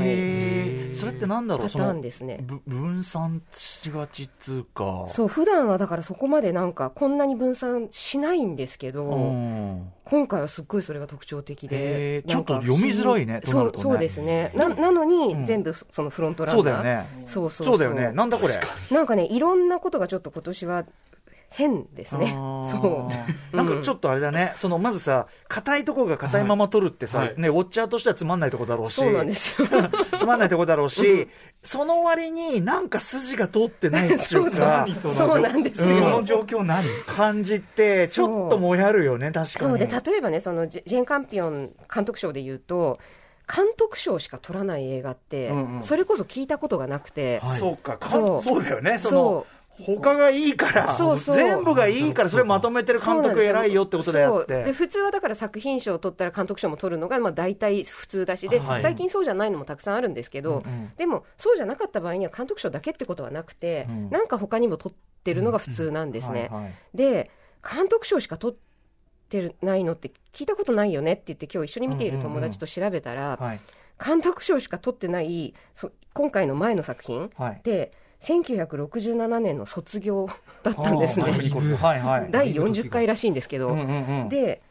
[0.93, 1.69] それってなんだろう？
[1.69, 2.45] パターンですね。
[2.67, 5.07] 分散しがちっつうか。
[5.09, 9.89] そう普段はだからそこまでなんかこんなに分散しないんですけど、うん。
[10.05, 14.53] 今回はすっごいそれが特徴的へでちょっと読みづらいねそうそうですね。
[14.55, 15.09] ななのうん。
[15.09, 16.65] に全部そのフロントランナー。
[16.65, 17.25] そうだよね。
[17.25, 17.79] そうそうそう。
[17.79, 18.13] だよね。
[18.13, 18.55] なんだこれ。
[18.91, 20.85] なんかねいろんなことがちょっと今年は
[21.57, 22.29] 変ですね。
[22.71, 23.17] そう。
[23.57, 27.35] なんかちょっとあれだね、そのまずさ、硬いとこが硬いまま取るってさ、はい。
[27.39, 29.67] ね、ウォッチャーとしてはつまんないとこだろうし、そうなんですよ。
[30.19, 31.29] つまんないとこだろうし、
[31.63, 35.41] その割になんか筋が通ってないっていうか何、そう。
[35.41, 36.87] なんですよ、その状況何？
[37.07, 39.71] 感じって、ちょっともやるよね、確かに。
[39.71, 39.79] そう。
[39.79, 42.99] で例えばねそのジェン・カンピオン監督賞でいうと
[43.53, 45.83] 監督賞しか取らない映画って、うんうん。
[45.83, 48.43] それこそ聞いたことがなくて、そうか、かそう。
[48.43, 49.47] そうだよね、そその
[49.79, 51.35] 他がいいから、そうそう。
[51.37, 54.73] 全部がいいから、それまとめてる監督偉いよってことであっそうでて。
[54.73, 58.83] 普通はだから作品賞を取ったら監督賞も取るのがまあ大体普通だしで、はい。
[58.83, 60.63] 最近そうじゃないのもたくさんあるんですけど、
[60.97, 64.11] でもそうじゃなかった場合には監督賞だけってことはなくて、うん。
[64.11, 66.49] なんか他にも取ってるのが普通なんですね。
[66.51, 66.75] はいはい。
[66.95, 67.31] で
[67.69, 68.59] 監督賞しか取っ
[69.29, 73.61] てるないのって聞いたことないよねって言って今日一緒に見ている友達と調べたら、はい。
[74.05, 77.61] 監督賞しか取ってないそ今回の前の作品はい。
[77.65, 77.93] で
[78.27, 80.29] 1967年の卒業
[80.65, 81.27] だったんですね。
[81.81, 82.29] はいはい。
[82.33, 84.63] 第40回らしいんですけど、うんうんうんで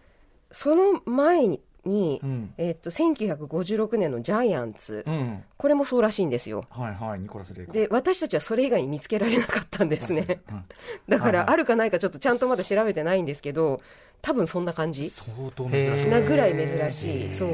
[0.52, 6.66] その前に、うんえっと1956年のジャイアンツ、うんこれもそうらしいんですよ。
[6.70, 7.72] はいはい、ニコラス・レイク。
[7.72, 10.42] で私たちはそれ以外に見つけられなかったんですね。
[10.52, 10.64] うん
[11.08, 13.80] だからあるかないかちょっとちゃんとまだ調べてないんですけど、
[14.22, 17.34] 多分そんな感じ相当珍しいなぐらい珍しい。
[17.34, 17.50] そう。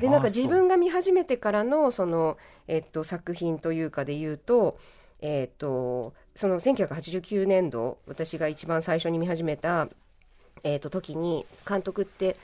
[0.00, 2.36] でなんか自分が見始めてからのその、
[2.68, 4.78] えっと、作品というかで言うと,、
[5.20, 9.88] えっとその1989年度私が一番最初に見始めた、
[10.62, 12.36] えっと時に監督って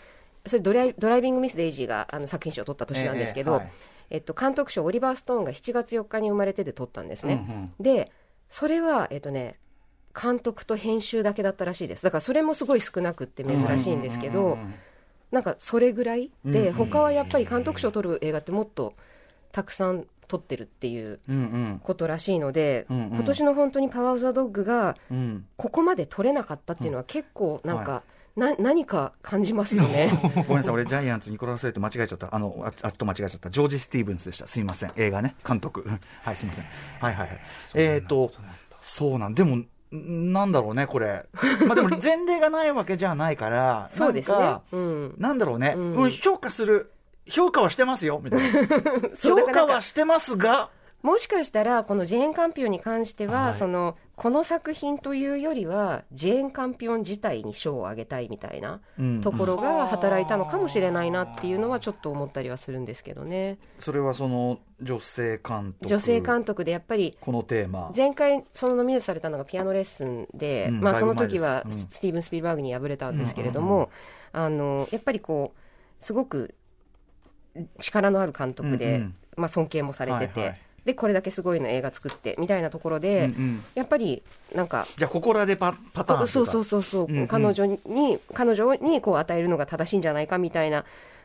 [0.46, 3.72] それドライドライビング・ミス・デイジーがあの作品賞を取った年なんですけど、ええはい。
[4.10, 7.44] えっと、監督賞オリバー・ストーンが7月4日に生まれてで取ったんですね。
[7.48, 7.72] うんうん。
[7.80, 8.12] で
[8.50, 9.58] それは、えっとね、
[10.20, 12.02] 監督と編集だけだったらしいです。
[12.04, 14.58] だからそれもすごい少なくって珍しいんですけど、
[15.32, 18.94] なんかそれぐらいで、うん他はやっぱり監督賞を取る映画ってもっと
[19.50, 21.20] たくさん撮ってるっていう
[21.82, 25.46] ことらしいので、うんうん今年の本当にパワー・オブ・ザ・ドッグがうん。
[25.56, 28.02] ここまで撮れなかったっていうのは結構なんか、
[28.36, 30.10] な何か感じますよね。
[30.48, 32.34] ごめんなさい、俺、ジャイアンツ、ニコラス・レイク間違えちゃった。
[32.34, 33.50] あの、ああっと間違えちゃった。
[33.50, 34.46] ジョージ・スティーブンスでした。
[34.46, 34.90] すみません。
[34.96, 35.36] 映画ね。
[35.46, 35.82] 監督。
[35.82, 36.64] う んはい、すみません。
[37.00, 37.38] はいはいはい。
[37.74, 38.32] えっと、
[38.80, 41.26] そうなん、でも、んなんだろうね、これ。
[41.66, 44.62] まあでも、前例がないわけじゃないから、 そうですねなんか。
[44.72, 45.14] うん。
[45.18, 46.90] なんだろうね、うんうん評価する、
[47.28, 48.78] 評価はしてますよ、みたいな。
[49.20, 50.70] 評価はしてますが、
[51.04, 53.54] もしかしたらこのジェーン・カンピオンに関しては、はい。
[53.54, 59.20] そのこの作品というよりはジェーン・カンピオン自体に賞をあげたいみたいなうん。
[59.20, 63.58] ところが働いたのかもしれないなっていうのはちょっと思ったりはするんですけどね。
[63.78, 65.86] それはその、女性監督。
[65.86, 67.92] 女性監督でやっぱりこのテーマ。
[67.94, 71.72] 前回そのノミネートされたのがピアノレッスンで、まあ、うんだいその時はうん。
[71.72, 73.90] スティーブン・スピルバーグに敗れたんですけれども、
[74.32, 75.60] あのやっぱりこう
[76.02, 76.54] すごく
[77.80, 79.14] 力のある監督で、うんうん。
[79.36, 80.60] まあ、尊敬もされてて、はいはい。
[80.84, 83.64] でこれだけすごいの映画作ってみたいなところで、うんうん。
[83.74, 84.22] やっぱり
[84.54, 84.86] なんか。
[84.96, 87.28] じゃあ、ここらでパパターンそうそうそうそう、うんうん。
[87.28, 87.78] 彼女に
[88.34, 90.84] 彼女にこう与えるのが正しいんじゃないかみたいな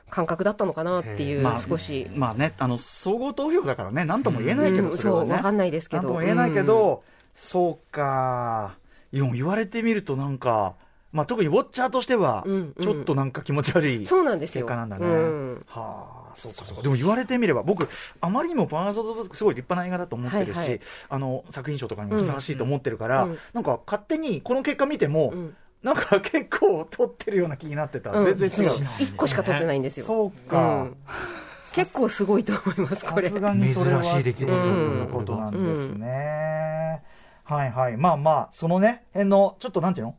[0.09, 5.27] 感覚だったのかなっていう、まあ少し、まあね、あの総合投票だからね、なんとも言えないけど、うんそれはね。
[5.27, 6.03] そうわかんないですけど。
[6.03, 7.03] なんとも言えないけど、
[7.35, 8.75] そうか、
[9.11, 10.75] 言われてみると、なんか、
[11.11, 15.05] まあ、特にウォッチャーとしてはうんうん、ちょっとなんか気持ち悪い、そうなんですよ結果なんだね。
[15.05, 16.83] うんはあ、そうかそうか。
[16.83, 17.89] でも言われてみれば、僕、
[18.21, 28.11] あまりにもパワーゾードすごい立派な映画だと思ってるし、はいはいあの作品賞とかにもふさわしいと思ってるから、うんうんなんか勝手にこの結果見ても、うんなんか結構取ってるような気になってた。
[28.11, 28.69] うん全然違う。
[28.69, 30.05] そう一個しか撮ってないんですよ。
[30.05, 30.59] そうか。
[30.59, 30.97] うん
[31.71, 33.29] 結構すごいと思います、これ。
[33.29, 37.03] さすがにそれは珍しい出来事ということなんですね。
[37.43, 37.97] はいはい。
[37.97, 40.15] まあまあ、そのね、辺の、ちょっとなんていうの？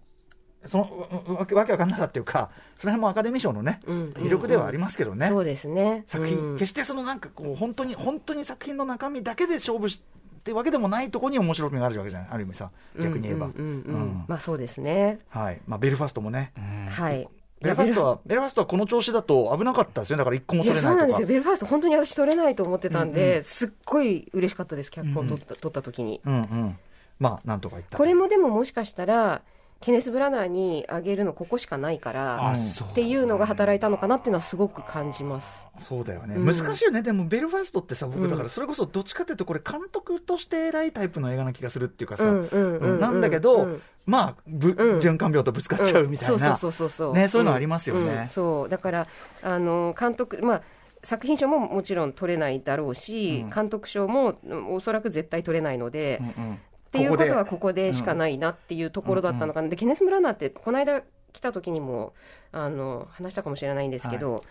[0.66, 5.28] そのううわけわけわかんなかったっていうか、その辺もアカデミー賞のね、うん魅力ではありますけどね。
[5.28, 6.04] そうですね。
[6.06, 10.02] 作品、うん決してそのなんかこう、本当に、本当に作品の中身だけで勝負し
[10.40, 13.46] ってわけでもないところに面白みがあるわけじゃない、ある意味さ、逆に言えば。
[13.46, 15.20] うんうんうんうんうんまあそうですね。
[15.28, 15.60] はい。
[15.66, 16.52] まあ、ベルファストもね。
[16.90, 17.28] はい。
[17.62, 20.20] ベルファストは、ベルファストはこの調子だと危なかったですよね。
[20.20, 20.94] だから一個も取れないとか。
[20.94, 21.26] そうなんですよ。
[21.26, 26.20] ベルファースト、本当に私取れないと思ってたんで、うんうんすっごい嬉しかったです、脚本取った,、取った時に。
[26.24, 26.78] うんうん。
[27.18, 27.98] まあ、なんとか言った。
[27.98, 29.42] これもでももしかしたら、
[29.80, 35.64] ケネス・ブラナーにあげるのここしかないから、っていうのが働いたのかなっていうのはすごく感じます。
[35.78, 36.44] そうだよね、うん。
[36.44, 38.28] 難しいよね、でもベルファストってさ、僕、うん。
[38.28, 43.82] だからそれこそどっちかっていうと、これ、監督として偉いタイプの映画な気がするっていうかさ、なんだけど、うん。
[44.04, 44.98] まあ、ぶうん。
[44.98, 46.38] 循環病とぶつかっちゃうみたいな、うん。
[46.38, 48.26] そうそうそうそうねそういうのありますよね。
[48.26, 48.68] うそう。
[48.68, 49.06] だから
[49.42, 50.62] あの監督まあ
[51.02, 53.50] 作品賞ももちろん取れないだろうし、うん。
[53.50, 56.58] 監督賞もうんおそらく絶対取れないので、うんうん
[56.90, 62.14] っていうことはこここでしかないなっていうところだったのかな、でケネス・ムラナーってこの間来た時にも
[62.50, 64.42] あの話したかもしれないんですけど、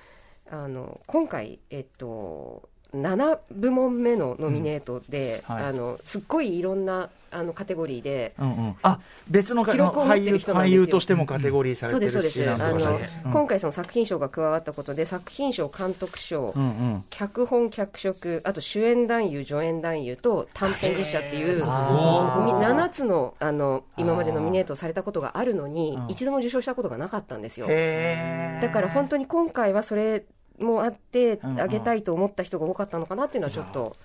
[0.49, 5.55] あの今回、えっと、7部門目のノミネートで、うん。
[5.55, 5.65] はい。
[5.65, 8.33] あのすっごいいろんなあのカテゴリーで。
[8.39, 8.75] うんうん。
[8.81, 8.99] あ
[9.29, 10.81] 別のか記録を持って俳優る人なんですよ。
[10.81, 12.63] 俳優としてもカテゴリーされそうてるし、ですそうです。
[12.63, 12.99] あの、
[13.31, 17.03] 今回その作品賞が加わったことで作品賞監督賞、うんうん。
[17.11, 22.45] 脚本脚色あと主演男優助演男優と短編実写っていうあー。
[22.45, 26.09] み7つのあの今までノミネートされたことがあるのにうん。
[26.09, 27.67] 一度も受賞したことがなかったんですよ。
[27.67, 30.23] だから本当に今回はそれ
[30.59, 33.95] もあってあげたいと思った人が多かったのかなっていうのはちょっと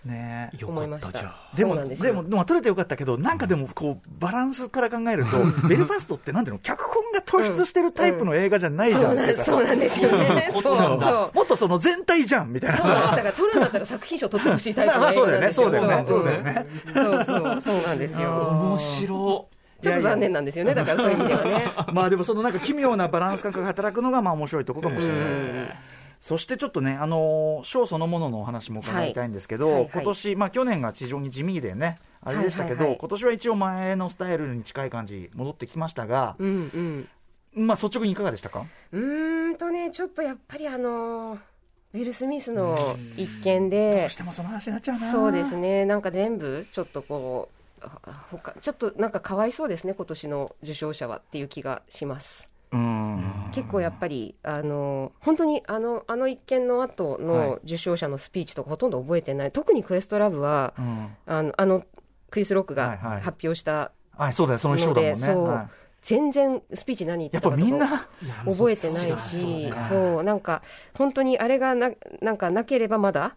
[0.66, 1.04] 思いました。
[1.04, 1.56] かったじゃん。
[1.56, 2.06] でもです。
[2.06, 5.38] よでも、でも取れてよかったけど、なんかでもこうバランスから考えると、
[5.68, 9.44] ベルファストってなんていうの、脚本が突出してるタイプの映画じゃないじゃんそうなんです。
[9.44, 9.64] そう。
[9.64, 10.48] なんですよね。
[10.52, 11.36] そうそうそうそう。
[11.36, 12.76] もっとその全体じゃんみたいな。
[12.78, 12.86] そう。
[12.88, 15.08] だから撮るんだったら作品賞取ってほしいタイプまの映
[15.46, 16.18] あそうだよね、画なんですよ。
[16.18, 16.44] そうだよね、そう。
[16.44, 16.66] うんだよね。
[16.94, 17.62] そうそう。
[17.62, 18.30] そうなんですよ。
[18.30, 19.48] 面白。
[19.84, 20.74] ちょっと残念なんですよね。
[20.74, 21.64] だからそういう意味ではね。
[21.92, 25.24] まあでもそのなんか奇妙なバランス感覚が働くのがまあ面白いところかもしれない。
[26.24, 29.74] そしてちょっとね、あのーショーそのもののお話も伺いたいんですけど、はい。
[29.74, 29.82] はい。
[29.82, 29.90] はい。
[29.92, 32.98] 今年、まあ去年が非常に地味でね、あれでしたけど、はいはいはい。
[32.98, 37.06] 今年は一応前のスタイルに近い感じ、戻ってきましたが、うん
[37.54, 37.66] うん。
[37.66, 38.64] まあ率直にいかがでしたか？
[38.92, 41.38] うーんとねちょっとやっぱりあの
[41.92, 45.12] ウィル・スミスの一件でどうしてもその話になっちゃうな。
[45.12, 45.84] そうですね。
[45.84, 47.50] なんか全部ちょっとこ
[47.82, 47.90] うは
[48.30, 52.48] 他ちょっとなんかかわいそうですね今年の受賞者はっていう気がします。
[52.48, 52.53] うん。
[53.52, 57.22] 結構やっぱりあの本当にあのあの一件の後はい。
[57.22, 61.16] の受賞者のスピーチとかほとんど覚えてない、特にクエストラブはうん。
[61.26, 61.84] あのあの
[62.30, 63.20] クリス・ロックがはいはい。
[63.20, 65.26] 発表したはい、そうだよ、その衣装だもんね。
[65.26, 65.48] のでそう。
[65.48, 65.68] は
[66.02, 68.08] 全然スピーチ何言ってたかとかっぱみんな、
[68.44, 70.62] 覚えてないし、そう、なんか、
[70.98, 73.36] 本当にあれがな、なんかなければまだ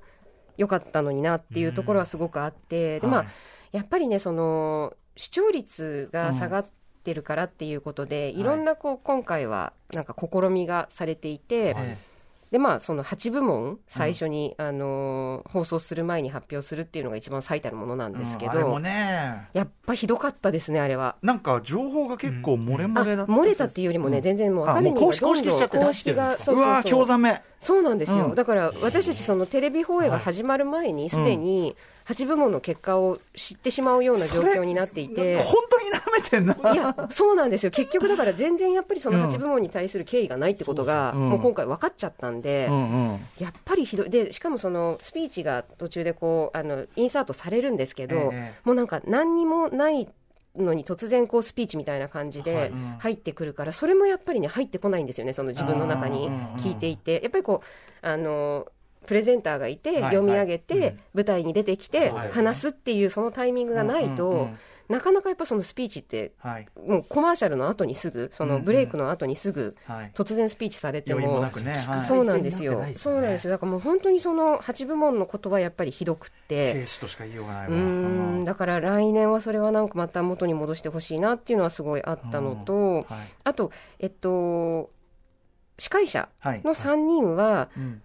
[0.57, 3.27] 良かったのになっていうところはすごくあって、で、まあはい、
[3.71, 6.65] やっぱりね、その、視聴率が下がっ
[7.07, 8.43] てるからっていうことで、い。
[8.43, 11.97] ろんな、こう、今回は、なんか試みがされていて、はい。
[12.51, 21.15] で、まあ、その8部門、最初に、あのー放送する前に発表するっていうのが一番最たるものなんですけど、うんあれもね、やっぱひどかったですね、あれは。
[21.21, 23.31] なんか情報が結構漏れ漏あれだった。
[23.31, 27.41] 漏れたっていうよりもね、全然もうアカデミーあもうが公式公式しちゃって公式が、そううわー、興ざめ。
[27.59, 28.35] そうなんですよ、うん。
[28.35, 31.75] だから私たち、そのテレビ放映が始まる前に、すでに
[32.07, 35.37] 8部門の結果を知ってしまうような状況になっていて。
[35.39, 36.73] 本当に舐めてんな。
[36.73, 37.71] いや、そうなんですよ。
[37.71, 42.79] 結局だから全然やっぱりその8部門に対する敬意がないってことが、もう今回分かっちゃったんで、うんう
[43.15, 43.19] ん。
[43.39, 44.09] やっぱりひどい。
[44.09, 50.07] で、しかもそのスピーチが途中でこう、あの、インサートされるんですけど、ええもうなんか何にもない
[50.55, 57.19] のに突然こうスピーチみたいな感じはいでうん入ってくるから、それもやっぱりね、入ってこないんですよね、その自分の中に聞いていて。
[57.21, 58.67] やっぱりこう、あの、
[59.07, 64.57] プレゼンターがいて、はい読み上げて、舞台に出てきて話すっていうそのタイミングがないとん、
[64.89, 66.67] なかなかやっぱそのスピーチって、はい。
[66.87, 70.11] もうコマーシャルの後にすぐ、そのブレイクの後にすぐ、はい。
[70.13, 71.73] 突然スピーチされてももなくね。
[71.73, 73.51] はいそうなんですよそうなんですよ。
[73.51, 76.73] だからもう本当にその8部門のことはやっぱりひどくって。
[76.73, 77.79] 兵士としか言いようがないうーわ。
[78.41, 83.05] んだから来年はそれはなんかまた元に戻してほしいなっていうのはすごいあったのと、はい
[83.43, 84.89] あと、えっと、
[85.77, 86.61] 司会者はい。
[86.63, 88.01] の3人は、うん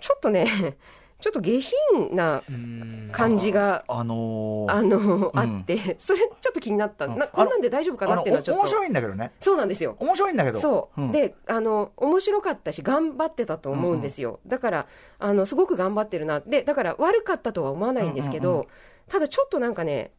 [0.00, 0.46] ちょっとね、
[1.20, 7.06] ちょっと下品なうん感じが、あのーあの、うんあって、 それちょっと気になった。
[7.06, 8.62] うんなこんなんで大丈夫かなっていうのはちょっと。
[8.62, 9.32] 面白いんだけどね。
[9.40, 9.96] そうなんですよ。
[9.98, 10.60] 面白いんだけど。
[10.60, 14.86] そう、ん、であの面白かったし頑張ってたと思うんですよ、だから
[15.18, 18.66] あのすごく頑張ってるなでだから悪かったとは思わないんですけど、うんうん
[19.08, 20.12] ただちょっとなんかね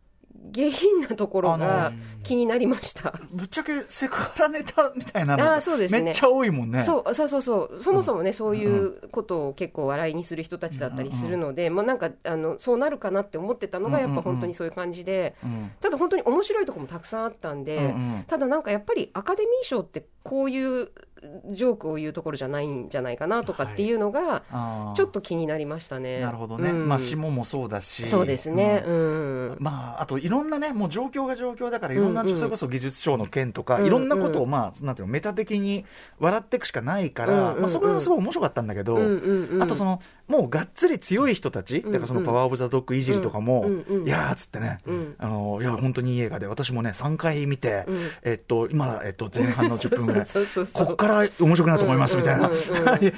[0.52, 6.02] 下品なところあがの気になりました、ぶっちゃけセクハラネタみたいなのあそうですね。
[6.02, 6.84] めっちゃ多いもんね。
[6.84, 7.82] そうそうそうそう。
[7.82, 15.72] そもそもね、そういうことを結構笑いにする人たちだったりするので、まあ、なんかあのそうなるかなって思ってたのがやっぱ本当にそういう感じで、うん。
[15.80, 17.88] ただ本当に面白いところもたくさんあったんで、うんう
[18.20, 18.24] ん。
[18.28, 20.90] ただなんかやっぱりアカデミー賞ってこういう
[21.51, 24.43] ジョークを言うところじゃないんじゃないかなとかっていうのが、
[24.95, 26.20] ちょっと気になりましたね。
[26.22, 26.70] なるほどね。
[26.70, 26.88] うん。
[26.88, 28.07] まあ、下もそうだし。
[28.07, 28.84] そうですね。
[28.86, 28.93] うん。
[28.93, 29.57] うん。
[29.59, 32.30] まあ、あといろんなね、もう状況が状況だから、いろんな、うん。
[32.30, 35.86] うんそれこそ技術賞の件とか、うんいろんなことを、まあ、なんていうの、メタ的に
[36.20, 37.61] 笑っていくしかないから、うんうんうん。
[37.61, 39.63] まあ、そこがすごい面白かったんだけど、うんうんうん。
[39.63, 41.91] あとその、もうがっつり強い人たち、んうん。
[41.91, 44.07] だからそのパワーオブザドッグいじりとかも、うんうんうん。
[44.07, 45.15] いやーっつってね、うん。
[45.18, 47.97] あの、いや、本当にいい映画で、私もね、3回見て、うん。
[48.24, 50.88] えっと、今、えっと、前半の10分ぐらい、 そうそうそうそう。
[50.88, 52.49] こっから面白くなると思います、みたいな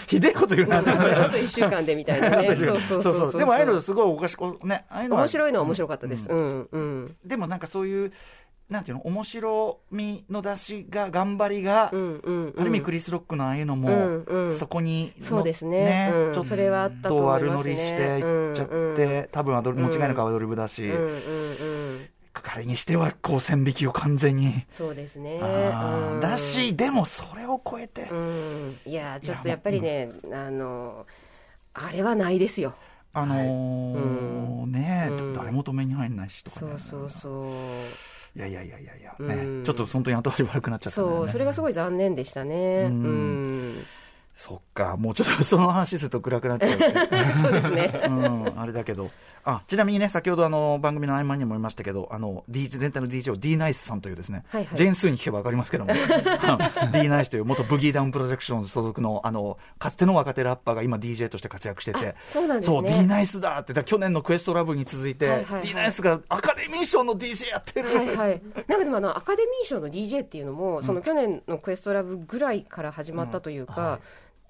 [0.08, 0.80] ひでえこと言うな。
[0.80, 0.96] あとあ
[1.30, 2.56] と1週間でみたいなね。
[2.56, 3.38] そうそう。
[3.38, 6.30] でも、ああいうのすごいおかしく、ね、ああいうのは面白いのは面白かったです。
[6.30, 7.16] うんうん。
[7.26, 8.12] でもなんかそういう、
[8.70, 11.88] なんていうの、面白みの出しが、頑張りが。
[11.88, 16.12] ある意味クリス・ロックのああいうのも、そこにの、そうですね。
[16.14, 16.46] うんちょっ
[17.02, 20.88] と悪乗りしていっちゃって、多分アドリ間違いなくアドリブだし、
[22.40, 22.52] うんうんうん。
[22.54, 24.66] 仮にしては、こう、線引きを完全に。
[24.72, 25.40] そうですね。
[26.22, 28.78] だし、でもそれを超えて、うん。
[28.86, 31.06] いや、ちょっとやっぱりね、あの、
[31.74, 32.76] あれはないですよ。
[33.12, 36.72] あのーね、うん誰も止めに入んないしとかね。
[36.74, 38.38] そうそうそう。
[38.38, 42.84] いやいやいやいやね、ちょっと本当に後味悪くなっちゃったねそう、それがすごい残念でしたね。
[42.84, 43.86] ううんん。
[44.40, 46.94] そっか、もうちょっとその話すると暗くなっちゃうね。
[47.44, 48.04] そうですね。
[48.08, 49.10] うん、あれだけど。
[49.44, 54.78] あ、ちなみにね、先ほどあの、番組の合間にも言いましたけど、あの、DJ、全体の DJ を D ナイスさんというですね、はいはい。
[54.78, 55.92] ジェーンスーに聞けばわかりますけども、
[56.94, 62.76] D ナイスという元ブギーダウンプロジェクション所属の、あの、かつての若手ラッパーが今 DJ として活躍してて、そうなんですね。
[62.78, 65.62] そう、D ナイスだって、去年のクエストラブに続いて、はいはいはい。
[65.64, 67.90] D ナイスがアカデミー賞の DJ やってる。
[67.90, 74.00] はいはい、なんかでもあのアカデミー賞の DJ っていうのも、その去年のクエストラブぐらいから始まったというか、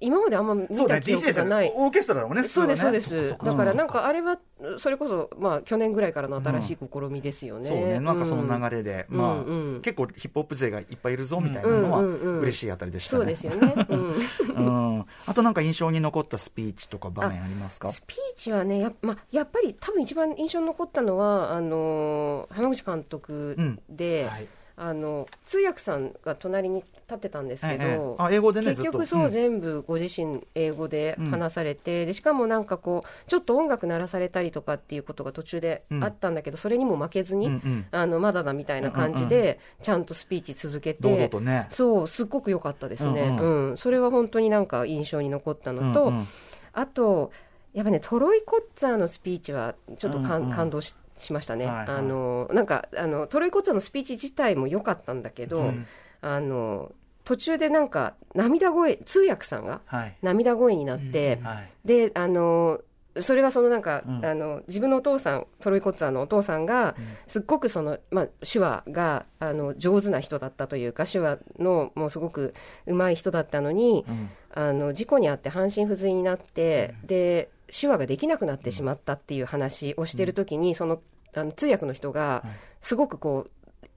[0.01, 1.71] 今まであんま見た記憶がない。
[1.75, 3.37] オーケストラだもんね、ねそうです、そうです。
[3.37, 4.39] だからなんかかあれは、
[4.77, 7.69] それこそ、まあ去年ぐらいからの新しい試みですよね。
[7.69, 8.79] そうね、なんかその流れ。
[8.79, 13.19] れで、うんまあ、うんうん結構ヒップホップ勢がいっぱいいるぞみたいなのは、うんうんうん嬉しいあたりでしたね。
[13.19, 13.85] そうですよね。
[13.89, 14.13] うん
[14.99, 17.91] うん、あとなんか印象に残ったスピーチとか場面ありますか？
[17.91, 23.57] スピーチはねや,、まあ、やっぱり多分一番印象に残ったのはあのー浜口監督
[23.89, 24.47] で、はい
[24.81, 37.85] あの通訳さんが隣に立ってたんですけど、ええあ英語でね結局そう、うん全部ご自身英語で話されて、でしかもなんかこうちょっと音楽鳴らされたりとかっていうことが途中であったんだけど、それにも負けずに、うんうん。
[37.91, 41.67] あのまだだみたいな感じで、ちゃんとスピーチ続けてね。
[41.69, 43.73] そうすっごく良かったですね、ううん。
[43.73, 43.77] ん。
[43.77, 46.27] それは本当になんか印象に残ったのと、うんうん。
[46.73, 47.31] あと、
[47.73, 50.49] やっぱね、トロイ・コッツァーのスピーチは、ちょっとうんうん。
[50.51, 51.85] 感動ししましたね、はいはい。
[51.87, 55.85] あのなんかあの、トロイ・コッツァーのスピーチ自体も良かったんだけど、うん。
[56.21, 56.91] あの
[57.25, 60.17] 途中でなんか、涙声、通訳さんがはい。
[60.21, 61.69] 涙声になって、はい。
[61.85, 62.81] であの
[63.19, 64.25] それはそのなんか、うん。
[64.25, 66.95] あの自分のお父さん、トロイ・コッツァーのお父さんが、
[67.27, 72.53] すっごくその、まあ、手話があの上手な人だったというか、手話のもうすごく
[72.85, 74.29] 上手い人だったのに、うん。
[74.51, 81.01] あの事故に遭って半身不随になって、で手話ができなくなってしまったっていう話をしてるときに、その
[81.35, 82.43] あの通訳の人が、
[82.81, 83.47] すごくこ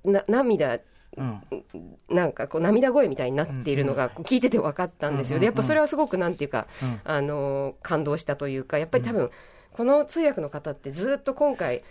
[0.05, 0.81] うな涙
[1.17, 1.43] うん。
[2.09, 7.01] なんかこう涙声みたいになっているのが聞いてて分かったんですよ、でやっぱそれはすごくなんていうか、うん。
[7.05, 9.31] あの感動したというか、やっぱり多分、
[9.73, 11.83] この通訳の方ってずっと今回、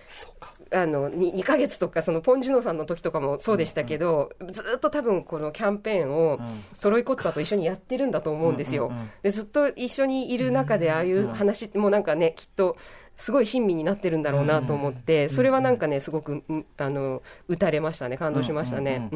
[0.71, 6.39] あの 2, 2ヶ月とか、そのポン・ジュノさんの時とかもそうでしたけど、ずっと多分このキャンペーンを
[6.81, 8.87] トロイ・コッツァと一緒にやってるんだと思うんですよ。
[8.87, 12.77] うんうんうんでずっと一緒にいる中で、ああいう話もなんかね、きっと。
[13.21, 19.09] すごい親身になってるんだろうなと思って、それはなんかね、すごく、うんあの、打たれましたね、感動しましたね。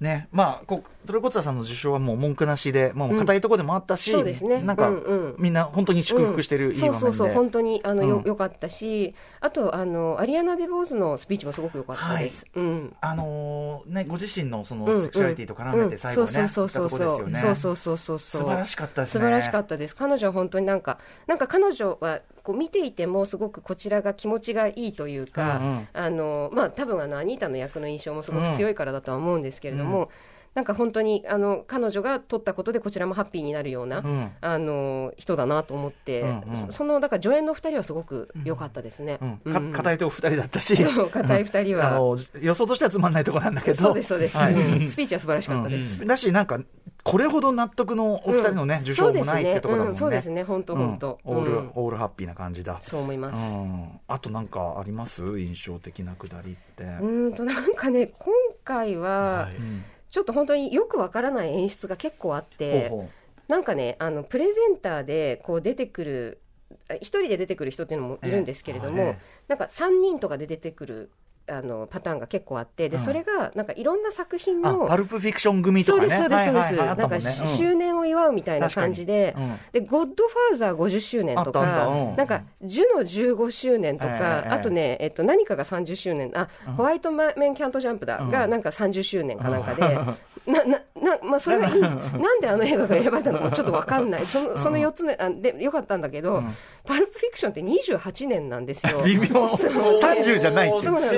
[0.00, 0.28] ね。
[0.32, 4.62] まあ、こうトロイコッツァさんの受賞はもう文句なしで、まあ、硬いところでもあったし、そうですね。
[4.62, 4.90] なんか、
[5.36, 8.24] みんな本当に祝福してる、そうそうそう、本当にあの、ようん。
[8.24, 12.46] よかったし、あとあの、アリアナ・デ・ボーズのスピーチもすごく良かったです。
[12.54, 12.96] うん。
[13.00, 16.98] あのーね、ご自身のそのうんセクシュアリティと絡めて最後ね、うんそうそうそう。
[16.98, 18.42] そうそうそうそうそうそう。
[18.42, 19.20] 素晴らしかったですね。
[19.20, 19.96] 素晴らしかったです。
[19.96, 25.88] 彼女は本当になんかなんか彼女はこう見ていてもすごくこちらが気持ちがいいというか、うんうん。
[25.92, 30.10] あのまあ多分あのアニータの役の印象もすごく強いからだとは思うんですけれども、
[30.54, 34.30] なんか本当にあの彼女が取ったことでこちらもハッピーになるような、うん。
[34.40, 36.56] あの人だなと思って、うんうん。
[36.56, 39.18] そそのだから助演の二人はすごく良かったですね。
[39.22, 39.52] うん。
[39.52, 39.72] かうん。
[39.72, 42.16] 硬いとこ二人だったし、そう硬い二人は。
[42.40, 44.52] 予想としてはつまんないところなんだけど、そうですそうです、はい。
[44.52, 46.04] うんスピーチは素晴らしかったです。
[46.04, 46.60] だし、なんか、
[47.02, 49.98] これほど納得のお二人のね、受賞もないってところだもんね。
[49.98, 51.18] そうですね、本当本当。
[51.24, 51.36] うん。
[51.38, 51.70] オール、うん。
[51.74, 52.78] オールハッピーな感じだ。
[52.82, 53.36] そう思います。
[53.36, 55.22] うん、あとなんかあります？
[55.40, 56.84] 印象的なくだりって。
[56.84, 58.34] うーんとなんかね、今
[58.64, 63.10] 回は、うんちょっと本当によくわからない演出が結構あって、ほうほ
[63.48, 66.40] なんかね、あのプレゼンターでこう出てくる、
[66.88, 69.18] あ一人で出てくる人っていうのもいるんですけれども、ええ。
[69.48, 71.10] なんか3人とかで出てくる
[71.48, 73.02] あのパターンが結構あって、でうん。
[73.02, 76.08] それがなんかいろんな作品あの、パルプフィクション組とかね。
[76.08, 76.88] そうです、そうです、そうです、はいはいはい。
[76.88, 79.58] あったなんか、周年を祝うみたいな感じで、うん。
[79.72, 88.30] で、ゴッドファーザー50周年とかうん、なんか、ジュの15周年とええか、あとね、えっと、何かが30周年、あ、ホワイトメンキャントジャンプだ、うん。
[88.30, 89.98] が、なんか30周年かなんかで、
[90.46, 91.80] な、な、な、まあ、それはいい。
[91.80, 94.26] なんであの映画が選ばれたのかちょっとわかんない。
[94.26, 99.02] その、その4つね、あで、よかったんだけど、うんパルプフィクションって28年なんですよ。
[99.04, 99.28] 微妙。
[99.28, 101.12] そう30じゃないっていそううな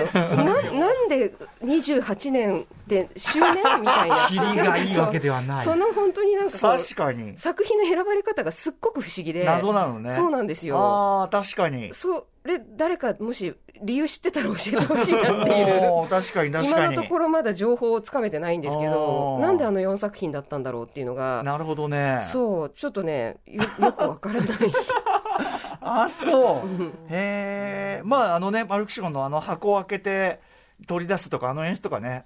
[0.45, 0.45] の。
[0.45, 4.27] な、なんで28年で周年みたいな。
[4.29, 7.39] キリがいいわけではないその本当になんか確かに。
[7.39, 9.45] 作品の選ばれ方がすっごく不思議で。
[9.45, 10.11] 謎なのね。
[10.11, 10.77] そうなんですよ。
[10.79, 11.95] ああ、確かに。
[11.95, 16.09] それ、誰かもし理由知ってたら教えてほしいなっていう。
[16.11, 16.69] 確かに確かに。
[16.69, 22.21] 今のところまだ情報をつかめてないんですけどなんであの4作品だったんだろうっていうのが、なるほどね。
[22.31, 24.49] そう、ちょっとね、よよくわからない。
[25.81, 26.83] あ、そう。
[27.11, 28.03] へえ。
[28.05, 30.41] まあ、あのね、パルクションのあの箱を開けて、
[30.87, 32.25] 取り出すとかあの演出とかね、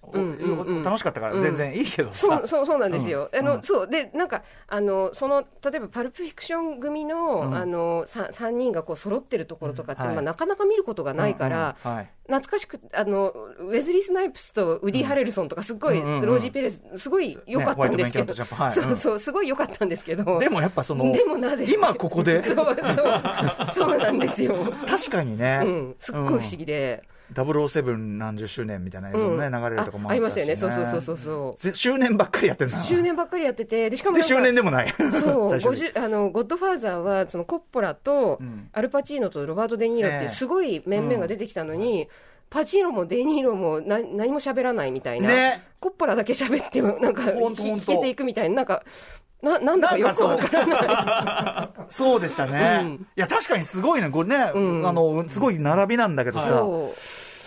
[0.84, 3.62] 楽しかったから全然いいけどさ、そうそうそうなんですよ、あのうん。
[3.62, 7.54] そうでなんかあのその例えばパルプフィクション組の,、うん。
[7.54, 11.76] あの 3, 三人がこう揃ってるところとかって、まあ、なかなか見ることがないから、
[12.26, 16.14] 懐かしくあのウェズリー・スナイプスとウディ・ハレルソンとかすごい、うんうん。
[16.20, 18.42] うんロージー・ペレスすごい良かったんですけど、そ
[18.90, 20.38] うそうすごい良かったんですけど。
[20.38, 22.42] でもやっぱそのでもなぜ今ここで？
[22.42, 23.22] そうそう。
[23.72, 27.02] そうなんですよ、 確かにね、うん、すっごい不思議で、
[27.34, 29.52] 007何十周年みたいな映像ね、うん。
[29.52, 30.56] 流れるとかもあありましたよね。
[30.56, 31.60] しそうそうそうそうそう。
[31.60, 32.76] ぜ周年ばっかりやってんだ。
[32.76, 34.94] な周年ばっかりやっててでしかも周年でもない。
[34.96, 35.84] そう 最終日。
[35.92, 38.68] 50あのゴッドファーザーはそのコッポラとうん。
[38.72, 42.08] アルパチーノとロバート・デ・ニーロってすごい面々が出てきたのに、
[42.50, 45.62] パチーノもデ・ニーロもな何も喋らないみたいな、ね。
[45.80, 48.82] コッポラだけ喋ってなんか引けていくみたいななんか
[49.42, 51.84] ななんだかよくわからない。
[51.88, 52.20] そう。
[52.20, 53.06] でしたね、うん。
[53.16, 54.10] いや確かにすごいね。
[54.10, 54.88] これね、うん。
[54.88, 56.64] あのすごい並びなんだけどさ、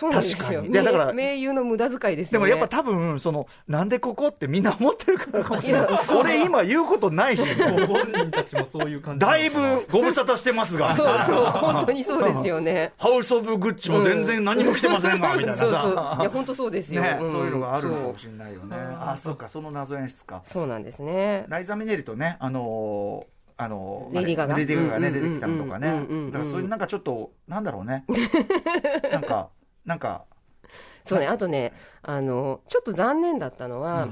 [0.02, 0.38] そうなんですよ。
[0.38, 0.74] 確かに。
[0.74, 2.48] いやだから名名優の無駄遣いですよね。
[2.48, 5.90] でもやっぱ多分そのなんでここってみんな思ってるからかもしれない。
[5.90, 6.20] いやそう。
[6.22, 7.44] 俺今言うことないし。
[7.86, 10.96] 本人たちもそういう感じだいぶご無沙汰してますが。
[10.96, 11.46] そうそう。
[11.54, 12.94] 本当にそうですよね。
[12.98, 15.66] ハウス・オブ・グッチも全然何も来てませんが、 みたいなさ。
[15.66, 15.92] そうそう。
[15.92, 17.30] いや本当そうですよ、ね、ん。
[17.30, 18.76] そういうのがあるのかもしれないよね。
[19.00, 20.42] あそうかその謎演出か。
[20.44, 21.46] そうなんですね。
[21.48, 24.56] ライザ・ミネリとねあのーあのーレディガガ。
[24.56, 26.08] レディガガがね出てきたのとかね。
[26.32, 28.06] だからそういうなんかちょっとなんだろうね。
[29.12, 29.50] なんか
[29.86, 30.26] なんか。
[31.06, 31.74] そうね、あとね、
[32.04, 34.10] あの、ちょっと残念だったのは、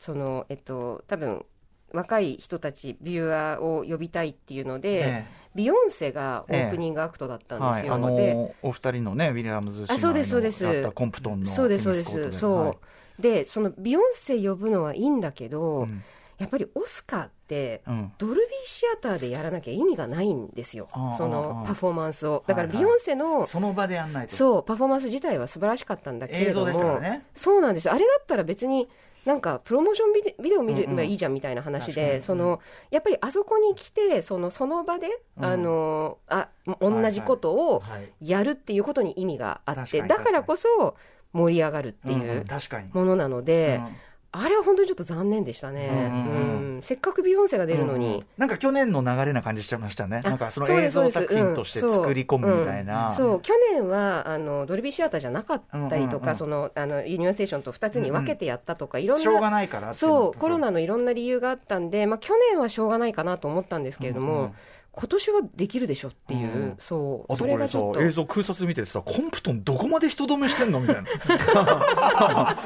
[0.00, 1.44] その、えっと、多分、
[1.92, 5.26] 若い人たち、 viewer を呼びたいっていうので、え
[5.56, 7.94] ビヨンセがオープニングアクトだったんですよ。
[7.94, 8.16] はい。
[8.16, 10.64] で、ーお二人のねウィリアムズ姉妹あそうですそうです。
[10.64, 12.66] のやったコンプトンのそうです、そうです、そう。
[12.66, 12.78] はい。
[13.18, 16.04] で、そのビヨンセ呼ぶのはいいんだけど、うん。
[16.38, 20.88] やっぱりオスカードルビーシアターでやらなきゃ意味がないんですよ。
[20.92, 22.42] ああ、そのパフォーマンスを。
[22.46, 22.76] だからはい。
[22.76, 24.34] はいビヨンセの、その場でやんないと。
[24.36, 27.24] そう、パフォーマンス自体は素晴らしかったんだけれども、映像でしたからね。
[27.34, 27.90] そうなんです。
[27.90, 28.88] あれだったら別に、
[29.24, 32.22] なんかプロモーションビデビデオ見ればいいじゃんみたいな話で、確かに。
[32.22, 32.60] その
[32.92, 35.44] やっぱりあそこに来てそのその場で、うん。
[35.44, 36.48] あのあ
[36.80, 40.96] 同じことをはいやるっていうことに意味があって、確かにだからこそ
[41.32, 42.88] 盛り上がるっていんんう確かに。
[42.92, 43.96] ものなので、うん
[44.32, 46.38] あれは本当にちょっと残念でしたね、うんうんう
[46.72, 46.76] ん。
[46.76, 46.82] うん。
[46.82, 48.08] せっかくビヨンセが出るのうんうん。
[48.08, 48.24] に。
[48.36, 50.20] なんか去年の流れな感じしちゃいましたね。
[50.24, 53.16] あなんかその映像作品として作り込むみたいな、うん。
[53.16, 53.40] そう。
[53.40, 56.28] 去年はあのドルビーシアターじゃなかったりとか、うんうん。
[56.28, 64.54] うんそのあのユニバーステーションと2つに分けてやったとか、いろんなしょうがないからそうコロナのいろんな理由があったんで、まあ、去年はしょうがないかなと思ったんですけれども、うんうん
[64.98, 66.76] 今年はできるでしょっていう、うん。
[66.78, 67.34] そう。
[67.34, 68.02] そあとこれされがちょっと。
[68.02, 72.56] 映像空撮見ててさコンプトンどこまで人止めしてんのみたいな。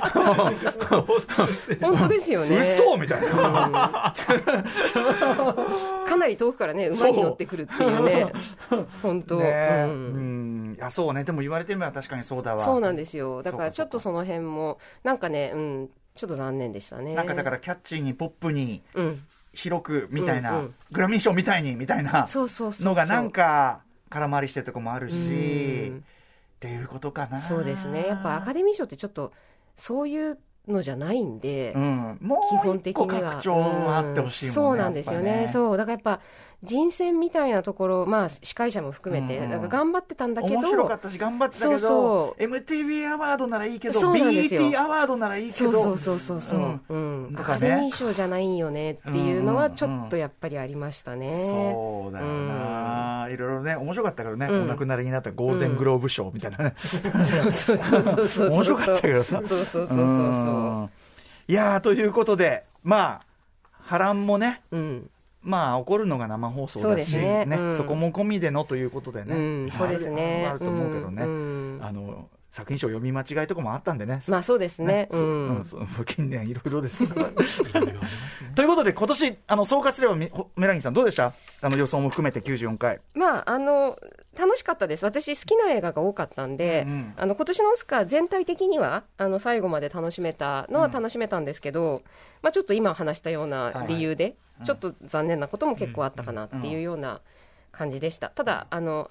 [1.80, 2.76] 本当ですよね。
[2.78, 4.14] 嘘みたいな。
[6.06, 8.32] かなり遠くからね馬に乗ってくるっていうね。
[9.02, 9.90] 本当、ねう。
[9.90, 10.72] うん。
[10.74, 10.74] ん。
[10.76, 11.24] いやそうね。
[11.24, 12.64] でも言われてみれば確かにそうだわ。
[12.64, 13.42] そうなんですよ。
[13.42, 17.16] だからちょっとその辺もなんかね、うん、ちょっと残念でしたね。
[17.16, 19.22] なんかだからキャッチーにポップにうん
[19.60, 20.74] 広くみたいな、うんうん。
[20.92, 22.86] グラミー賞みたいにみたいなそうそうそうそう。
[22.86, 25.98] のがなんか空回りしてるとこもあるし、うん。
[25.98, 26.00] っ
[26.60, 27.40] ていうことかな。
[27.40, 28.06] そうですね。
[28.06, 29.32] やっぱアカデミー賞ってちょっと
[29.76, 30.38] そういう
[30.68, 34.54] のじゃないんで、うん、も基う一個本的には拡張もあってほしいもんね、うん。
[34.54, 35.30] そうなんですよね。
[35.30, 35.76] やっぱそう。
[35.76, 36.20] だからやっぱ
[36.62, 42.42] 人選みたいなところまあ司会者も含めて、うんなんか頑張ってたんだけど面白かったし頑張ってたけどそうそう。
[42.42, 47.30] MTV アワードならいいけど BET アワードならいいけどそうそうそうそうそう、うん。
[47.34, 47.68] アだからね。
[47.68, 54.62] カデミー賞じゃないよねっていうのはちょっとやっぱりありましたね、そうだよな、いろいろね面白かったけどね、うん。
[54.62, 58.50] お亡くなりになったゴールデングローブ賞みたいなね、そうそうそうそうそう。
[58.50, 60.04] 面白かったけどさそうそうそうそうそう。
[60.04, 60.08] う
[60.84, 60.90] ん。
[61.48, 63.26] いやーということでまあ
[63.70, 65.10] 波乱もねうん
[65.42, 67.46] まあ起こるのが生放送だしね。
[67.48, 67.72] うん。
[67.72, 70.46] そこも込みでのということでね、うん、そうですね。
[70.48, 71.84] あると思うけどね、うんうん。
[71.84, 74.20] あの作品賞読み間違いとかもあったんでね。
[74.28, 75.08] まあそうですね。
[75.10, 75.64] そううん。
[76.04, 77.06] 近年いろいろです。
[77.06, 77.30] か ら
[78.54, 81.32] ということで今年あの総括すればみほメラニーさんどうでした？
[81.62, 83.00] あの予想も含めて94回。
[83.14, 83.98] まあ、あの
[84.38, 87.14] 楽しかったです、私、好きな映画が多かったんで、うんうん。
[87.16, 92.02] あの今年のオスカー、全体的にはあの最後まで楽しめたのは楽しめたんですけど、
[92.42, 94.34] まあ、ちょっと今話したような理由で、い
[94.64, 97.20] ちょっと残念なことも結構あったかなっていうような
[97.72, 98.30] 感じでした。
[98.30, 99.10] ただあの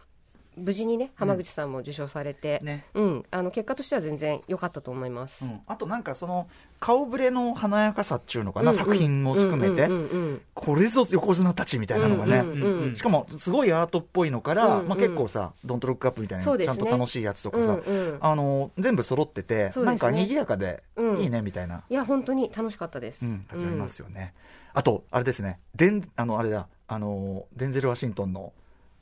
[0.60, 2.86] 無事にね浜口さんも受賞されて、ね。
[2.94, 5.46] うん、あの結果としては全然良かったと思います。
[5.46, 5.62] うん。
[5.68, 6.48] あとなんかその
[6.80, 8.78] 顔ぶれの華やかさっていうのかな、うん。
[8.78, 16.66] うん作品も含めて、うんうんうんこれぞ横綱たちみたいなのがね、うんうんうんしかもすごいアートっぽいのから、うんうんまあ、結構さ「ドントロックアップみたいな、ね。
[16.66, 18.18] ちゃんと楽しいやつとかさ、うんうん。
[18.20, 19.84] あの全部揃ってて、ね。
[19.84, 23.26] なんか賑やかでうんいいねみたいな、いや本当に楽しかったです。
[23.26, 24.34] うん、りますよね、
[24.74, 25.60] あとあれですね。
[25.76, 26.68] デンあのあれだ。
[26.88, 28.52] あのデンゼル・ワシントンの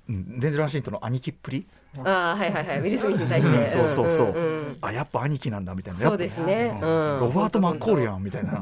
[0.09, 1.67] うんデンゼル・ワシントンの兄貴っぷり、
[1.99, 2.79] ああはいはいはい。
[2.79, 3.69] ウィル・スミスに対して。
[3.69, 5.99] そうそうそう、あやっぱ兄貴なんだみたいな。
[5.99, 8.61] そうですね、うん、ロバート・マッコールやんみたいな。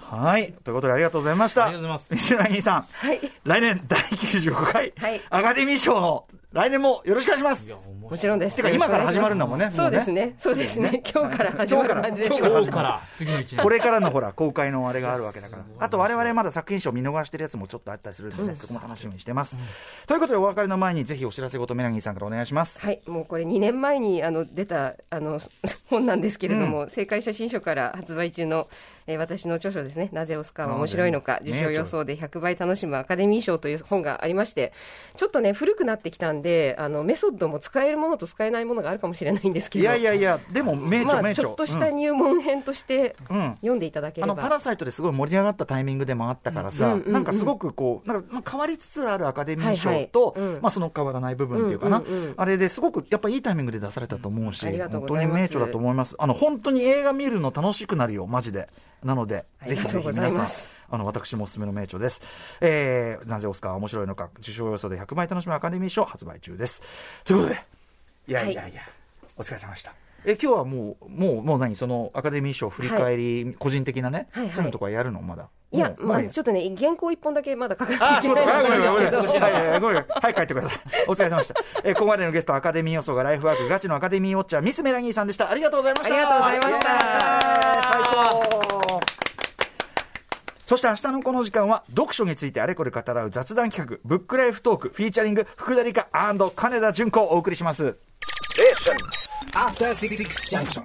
[0.00, 0.52] はい。
[0.64, 1.66] ということでありがとうございました。
[1.66, 2.14] ありがとうございます。
[2.14, 3.20] 西村兄さん、はい。
[3.44, 5.20] 来年第95回、はい。
[5.30, 7.70] アカデミー賞の来年もよろしくお願いします。
[7.70, 8.56] もちろんです。
[8.56, 9.70] てか今から始まるんだもんね。
[9.70, 10.34] そうですね。
[10.36, 11.00] そうですね。
[11.14, 12.26] 今日から始まる感じで。
[12.26, 12.58] す今日から。
[12.58, 13.00] 今日から。
[13.14, 13.62] 次の1年。
[13.62, 19.56] これからのほら公開のあれがあるわけだから、あと我々まだ作品賞見逃してるやつもちょっとあったりするので、そこも楽しみにしてます。
[20.08, 22.84] ということで、お別れの前にぜひお知らせごとメラニーさんからお願いします。
[22.84, 25.40] はい、もうこれ2年前にあの出たあの
[25.88, 28.66] 本なんですけれども、正解写真書から発売中の、
[29.10, 34.72] えー私の著書ですね、なぜオスカーは面白いのか、ね受賞予想で100倍楽しむアカデミー賞という本がありまして、
[35.16, 41.34] ちょっとね、古くなってきたんで、あのメソッドも使えるものと使えないものがあるかもしれないんですけど、いやいやいや、でも名著、まあ。
[41.34, 43.54] ちょっとした入門編としてうん。
[43.60, 44.32] 読んでいただければ。
[44.32, 47.12] あのパラサイトですごい盛り上がったタイミングでもあったからさ、うんうんうん。
[47.12, 50.04] なんかすごくこう、なんかまあ変わりつつあるアカデミーはいはい。
[50.04, 50.58] 賞と、うん。
[50.62, 52.34] まあその変わらない部分っていうかな、うんうんうん。
[52.36, 56.16] あれですごくやっぱいいタイミングで出されたと思うし、本当に名著だと思います。
[56.18, 58.68] あの本当に映画見るの楽しくなるよ、マジで。
[59.02, 60.46] なので、ぜひぜひ皆さん。
[60.92, 62.20] あの私もおすすめの名著です、
[62.60, 66.82] えー、なぜオスカーは面白いのか受賞予想で100倍楽しむアカデミー賞発売中です。
[67.24, 67.62] ということで
[68.26, 68.82] いやいやいや、
[69.36, 69.94] お疲れ様でした。
[70.24, 71.76] え今日はもうもうもう何？
[71.76, 74.52] そのアカデミー賞振り返り、個人的なね、はいはい。
[74.52, 75.22] そういうのとかやるの？
[75.22, 80.04] まだいやまあ、いいちょっとね、原稿一本だけまだ書かないそうだ、ごけないんですけど、 はいはい、ごめん。
[80.08, 80.80] はい、帰ってください。
[81.06, 81.54] お疲れ様でした。
[81.84, 85.48] えー、ここまでのゲスト、アカデミー予想がライフワーク、ガチのアカデミーウォッチャー、ミスメラニーさんでした。
[85.48, 86.14] ありがとうございました。
[86.14, 87.40] ありがとうございましたはい
[87.82, 89.00] 最高。
[90.66, 96.06] そして明日のこの時間は読書についてあれこれ語らう雑談企画ブックライフトークフィーチャリング福田理香
[96.54, 97.96] 金田純子をお送りします
[100.50, 100.78] Junction.